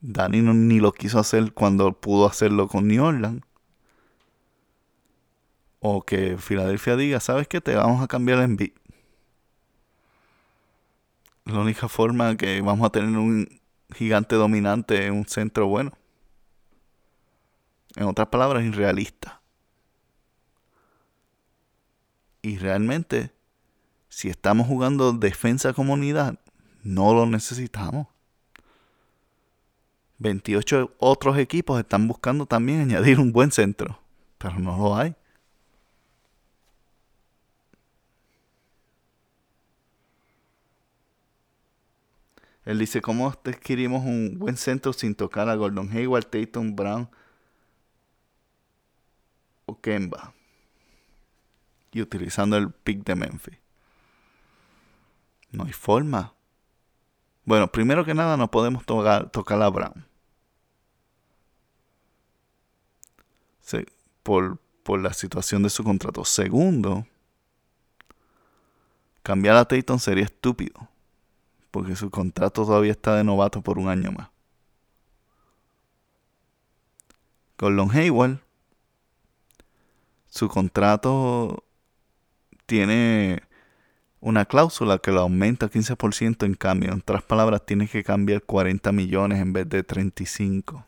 Dani 0.00 0.42
no, 0.42 0.52
ni 0.52 0.80
lo 0.80 0.92
quiso 0.92 1.18
hacer 1.18 1.52
cuando 1.52 1.92
pudo 1.92 2.26
hacerlo 2.26 2.68
con 2.68 2.86
New 2.88 3.02
Orleans. 3.02 3.42
O 5.80 6.02
que 6.02 6.38
Filadelfia 6.38 6.96
diga, 6.96 7.20
¿sabes 7.20 7.48
qué? 7.48 7.60
Te 7.60 7.74
vamos 7.74 8.02
a 8.02 8.08
cambiar 8.08 8.40
en 8.40 8.56
beat. 8.56 8.72
La 11.44 11.58
única 11.58 11.88
forma 11.88 12.36
que 12.36 12.60
vamos 12.62 12.86
a 12.86 12.90
tener 12.90 13.18
un 13.18 13.60
gigante 13.94 14.36
dominante 14.36 15.10
un 15.10 15.26
centro 15.26 15.66
bueno. 15.66 15.92
En 17.96 18.04
otras 18.04 18.28
palabras, 18.28 18.64
irrealista. 18.64 19.40
Y 22.42 22.58
realmente, 22.58 23.30
si 24.08 24.28
estamos 24.28 24.66
jugando 24.66 25.12
defensa 25.12 25.72
comunidad, 25.72 26.38
no 26.82 27.14
lo 27.14 27.26
necesitamos. 27.26 28.08
28 30.18 30.94
otros 30.98 31.38
equipos 31.38 31.78
están 31.80 32.06
buscando 32.08 32.46
también 32.46 32.80
añadir 32.82 33.20
un 33.20 33.32
buen 33.32 33.50
centro, 33.50 33.98
pero 34.38 34.58
no 34.58 34.76
lo 34.76 34.96
hay. 34.96 35.14
Él 42.64 42.78
dice, 42.78 43.02
¿cómo 43.02 43.28
adquirimos 43.28 44.04
un 44.04 44.38
buen 44.38 44.56
centro 44.56 44.92
sin 44.94 45.14
tocar 45.14 45.48
a 45.50 45.54
Gordon 45.54 45.90
Hayward, 45.90 46.24
Tatum, 46.24 46.74
Brown 46.74 47.08
o 49.66 49.80
Kemba? 49.80 50.34
Y 51.92 52.02
utilizando 52.02 52.56
el 52.56 52.70
pick 52.70 53.04
de 53.04 53.14
Memphis. 53.14 53.58
No 55.50 55.64
hay 55.64 55.72
forma. 55.72 56.34
Bueno, 57.44 57.70
primero 57.70 58.04
que 58.04 58.14
nada 58.14 58.36
no 58.36 58.50
podemos 58.50 58.84
tocar, 58.84 59.30
tocar 59.30 59.62
a 59.62 59.68
Brown. 59.68 60.06
por, 64.22 64.58
por 64.82 65.00
la 65.00 65.12
situación 65.12 65.62
de 65.62 65.70
su 65.70 65.84
contrato. 65.84 66.24
Segundo, 66.24 67.06
cambiar 69.22 69.56
a 69.56 69.66
Tatum 69.66 69.98
sería 69.98 70.24
estúpido 70.24 70.88
porque 71.74 71.96
su 71.96 72.08
contrato 72.08 72.64
todavía 72.64 72.92
está 72.92 73.16
de 73.16 73.24
novato 73.24 73.60
por 73.60 73.80
un 73.80 73.88
año 73.88 74.12
más. 74.12 74.28
Con 77.56 77.74
Long 77.74 77.90
Hayward, 77.90 78.38
su 80.34 80.48
contrato 80.48 81.64
tiene 82.66 83.44
una 84.18 84.46
cláusula 84.46 84.98
que 84.98 85.12
lo 85.12 85.20
aumenta 85.20 85.70
15% 85.70 86.44
en 86.44 86.54
cambio. 86.54 86.90
En 86.90 86.98
otras 86.98 87.22
palabras, 87.22 87.64
tiene 87.64 87.86
que 87.86 88.02
cambiar 88.02 88.42
40 88.42 88.90
millones 88.90 89.40
en 89.40 89.52
vez 89.52 89.68
de 89.68 89.84
35. 89.84 90.84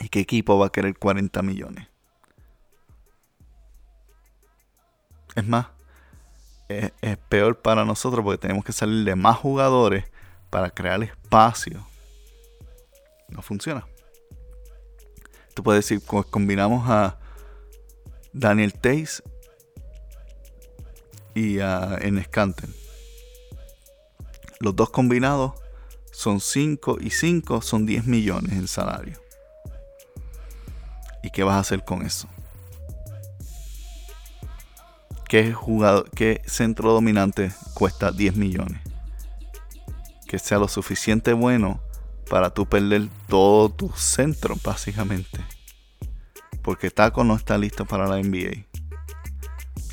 ¿Y 0.00 0.10
qué 0.10 0.20
equipo 0.20 0.58
va 0.58 0.66
a 0.66 0.72
querer 0.72 0.98
40 0.98 1.40
millones? 1.40 1.88
Es 5.34 5.46
más, 5.48 5.68
es, 6.68 6.92
peor 7.30 7.62
para 7.62 7.86
nosotros 7.86 8.22
porque 8.22 8.38
tenemos 8.38 8.62
que 8.62 8.72
salir 8.72 9.06
de 9.06 9.16
más 9.16 9.38
jugadores 9.38 10.04
para 10.50 10.68
crear 10.68 11.02
espacio. 11.02 11.86
No 13.28 13.40
funciona. 13.40 13.86
Tú 15.54 15.62
puedes 15.62 15.88
decir, 15.88 16.06
combinamos 16.30 16.86
a 16.90 17.21
Daniel 18.32 18.72
Tays 18.72 19.22
y 21.34 21.60
a 21.60 21.98
Enes 22.00 22.28
Los 24.60 24.76
dos 24.76 24.90
combinados 24.90 25.52
son 26.12 26.40
5 26.40 26.98
y 27.00 27.10
5 27.10 27.62
son 27.62 27.86
10 27.86 28.06
millones 28.06 28.52
en 28.52 28.68
salario. 28.68 29.18
¿Y 31.22 31.30
qué 31.30 31.42
vas 31.42 31.56
a 31.56 31.60
hacer 31.60 31.84
con 31.84 32.02
eso? 32.02 32.28
¿Qué, 35.28 35.52
jugador, 35.52 36.10
qué 36.10 36.42
centro 36.46 36.92
dominante 36.92 37.52
cuesta 37.74 38.12
10 38.12 38.36
millones? 38.36 38.80
Que 40.26 40.38
sea 40.38 40.58
lo 40.58 40.68
suficiente 40.68 41.32
bueno 41.32 41.80
para 42.28 42.50
tú 42.50 42.66
perder 42.66 43.08
todo 43.28 43.70
tu 43.70 43.88
centro, 43.90 44.56
básicamente. 44.62 45.40
Porque 46.62 46.90
Taco 46.90 47.24
no 47.24 47.34
está 47.34 47.58
listo 47.58 47.84
para 47.84 48.06
la 48.06 48.16
NBA. 48.16 48.66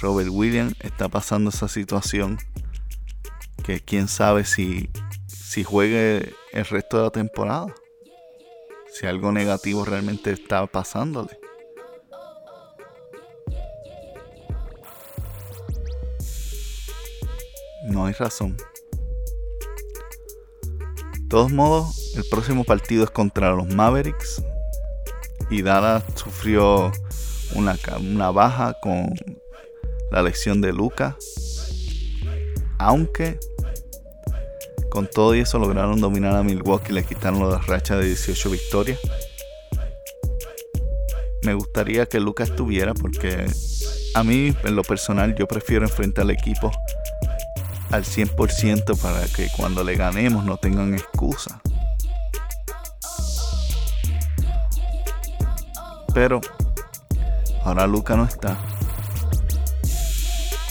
Robert 0.02 0.30
Williams 0.32 0.76
está 0.80 1.10
pasando 1.10 1.50
esa 1.50 1.68
situación 1.68 2.38
que 3.64 3.80
quién 3.82 4.08
sabe 4.08 4.46
si, 4.46 4.90
si 5.28 5.64
juegue 5.64 6.34
el 6.54 6.66
resto 6.66 6.98
de 6.98 7.04
la 7.04 7.10
temporada. 7.10 7.68
Si 8.94 9.06
algo 9.06 9.32
negativo 9.32 9.86
realmente 9.86 10.32
está 10.32 10.66
pasándole. 10.68 11.40
No 17.84 18.06
hay 18.06 18.14
razón. 18.14 18.58
De 21.14 21.28
todos 21.30 21.52
modos, 21.52 22.16
el 22.16 22.24
próximo 22.30 22.64
partido 22.64 23.04
es 23.04 23.10
contra 23.12 23.52
los 23.52 23.68
Mavericks. 23.74 24.44
Y 25.50 25.62
Dallas 25.62 26.04
sufrió 26.16 26.92
una, 27.56 27.76
una 28.00 28.32
baja 28.32 28.76
con 28.82 29.14
la 30.12 30.22
lección 30.22 30.62
de 30.62 30.74
Luca. 30.74 31.18
Aunque 32.78 33.40
con 34.90 35.08
todo 35.08 35.36
y 35.36 35.40
eso 35.40 35.60
lograron 35.60 36.02
dominar 36.02 36.36
a 36.36 36.44
Milwaukee 36.44 36.92
y 36.92 36.96
le 36.96 37.04
quitaron 37.04 37.50
la 37.50 37.60
racha 37.60 37.96
de 37.96 38.08
18 38.08 38.50
victorias. 38.50 39.00
Me 41.44 41.54
gustaría 41.54 42.06
que 42.06 42.20
Luca 42.20 42.44
estuviera 42.44 42.94
porque 42.94 43.46
a 44.14 44.24
mí 44.24 44.54
en 44.64 44.76
lo 44.76 44.84
personal 44.84 45.36
yo 45.36 45.48
prefiero 45.48 45.86
enfrentar 45.86 46.24
al 46.24 46.32
equipo 46.32 46.72
al 47.92 48.04
100% 48.04 49.00
para 49.00 49.26
que 49.28 49.48
cuando 49.56 49.84
le 49.84 49.96
ganemos 49.96 50.44
no 50.44 50.58
tengan 50.58 50.94
excusa. 50.94 51.62
Pero 56.20 56.42
ahora 57.64 57.88
Luca 57.88 58.18
no 58.18 58.26
está. 58.26 58.58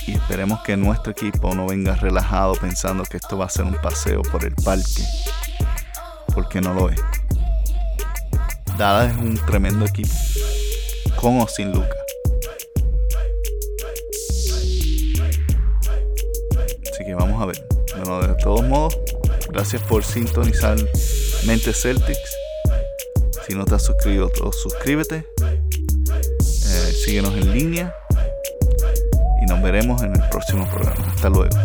Y 0.06 0.12
esperemos 0.12 0.60
que 0.60 0.76
nuestro 0.76 1.12
equipo 1.12 1.54
no 1.54 1.66
venga 1.66 1.94
relajado 1.94 2.52
pensando 2.52 3.02
que 3.04 3.16
esto 3.16 3.38
va 3.38 3.46
a 3.46 3.48
ser 3.48 3.64
un 3.64 3.72
paseo 3.80 4.20
por 4.20 4.44
el 4.44 4.54
parque. 4.56 5.02
Porque 6.34 6.60
no 6.60 6.74
lo 6.74 6.90
es. 6.90 7.00
Dada 8.76 9.06
es 9.06 9.16
un 9.16 9.36
tremendo 9.38 9.86
equipo. 9.86 10.12
Con 11.16 11.40
o 11.40 11.48
sin 11.48 11.72
Luca. 11.72 11.96
vamos 17.18 17.40
a 17.40 17.46
ver. 17.46 17.66
Bueno, 17.96 18.20
de 18.20 18.34
todos 18.34 18.62
modos, 18.64 18.98
gracias 19.48 19.80
por 19.84 20.04
sintonizar 20.04 20.76
Mente 21.46 21.72
Celtics. 21.72 22.36
Si 23.48 23.54
no 23.54 23.64
te 23.64 23.76
has 23.76 23.82
suscrito, 23.82 24.52
suscríbete. 24.52 25.24
Síguenos 27.08 27.34
en 27.36 27.54
línea. 27.54 27.94
Y 29.40 29.46
nos 29.46 29.62
veremos 29.62 30.02
en 30.02 30.14
el 30.14 30.28
próximo 30.28 30.68
programa. 30.70 31.06
Hasta 31.06 31.30
luego. 31.30 31.56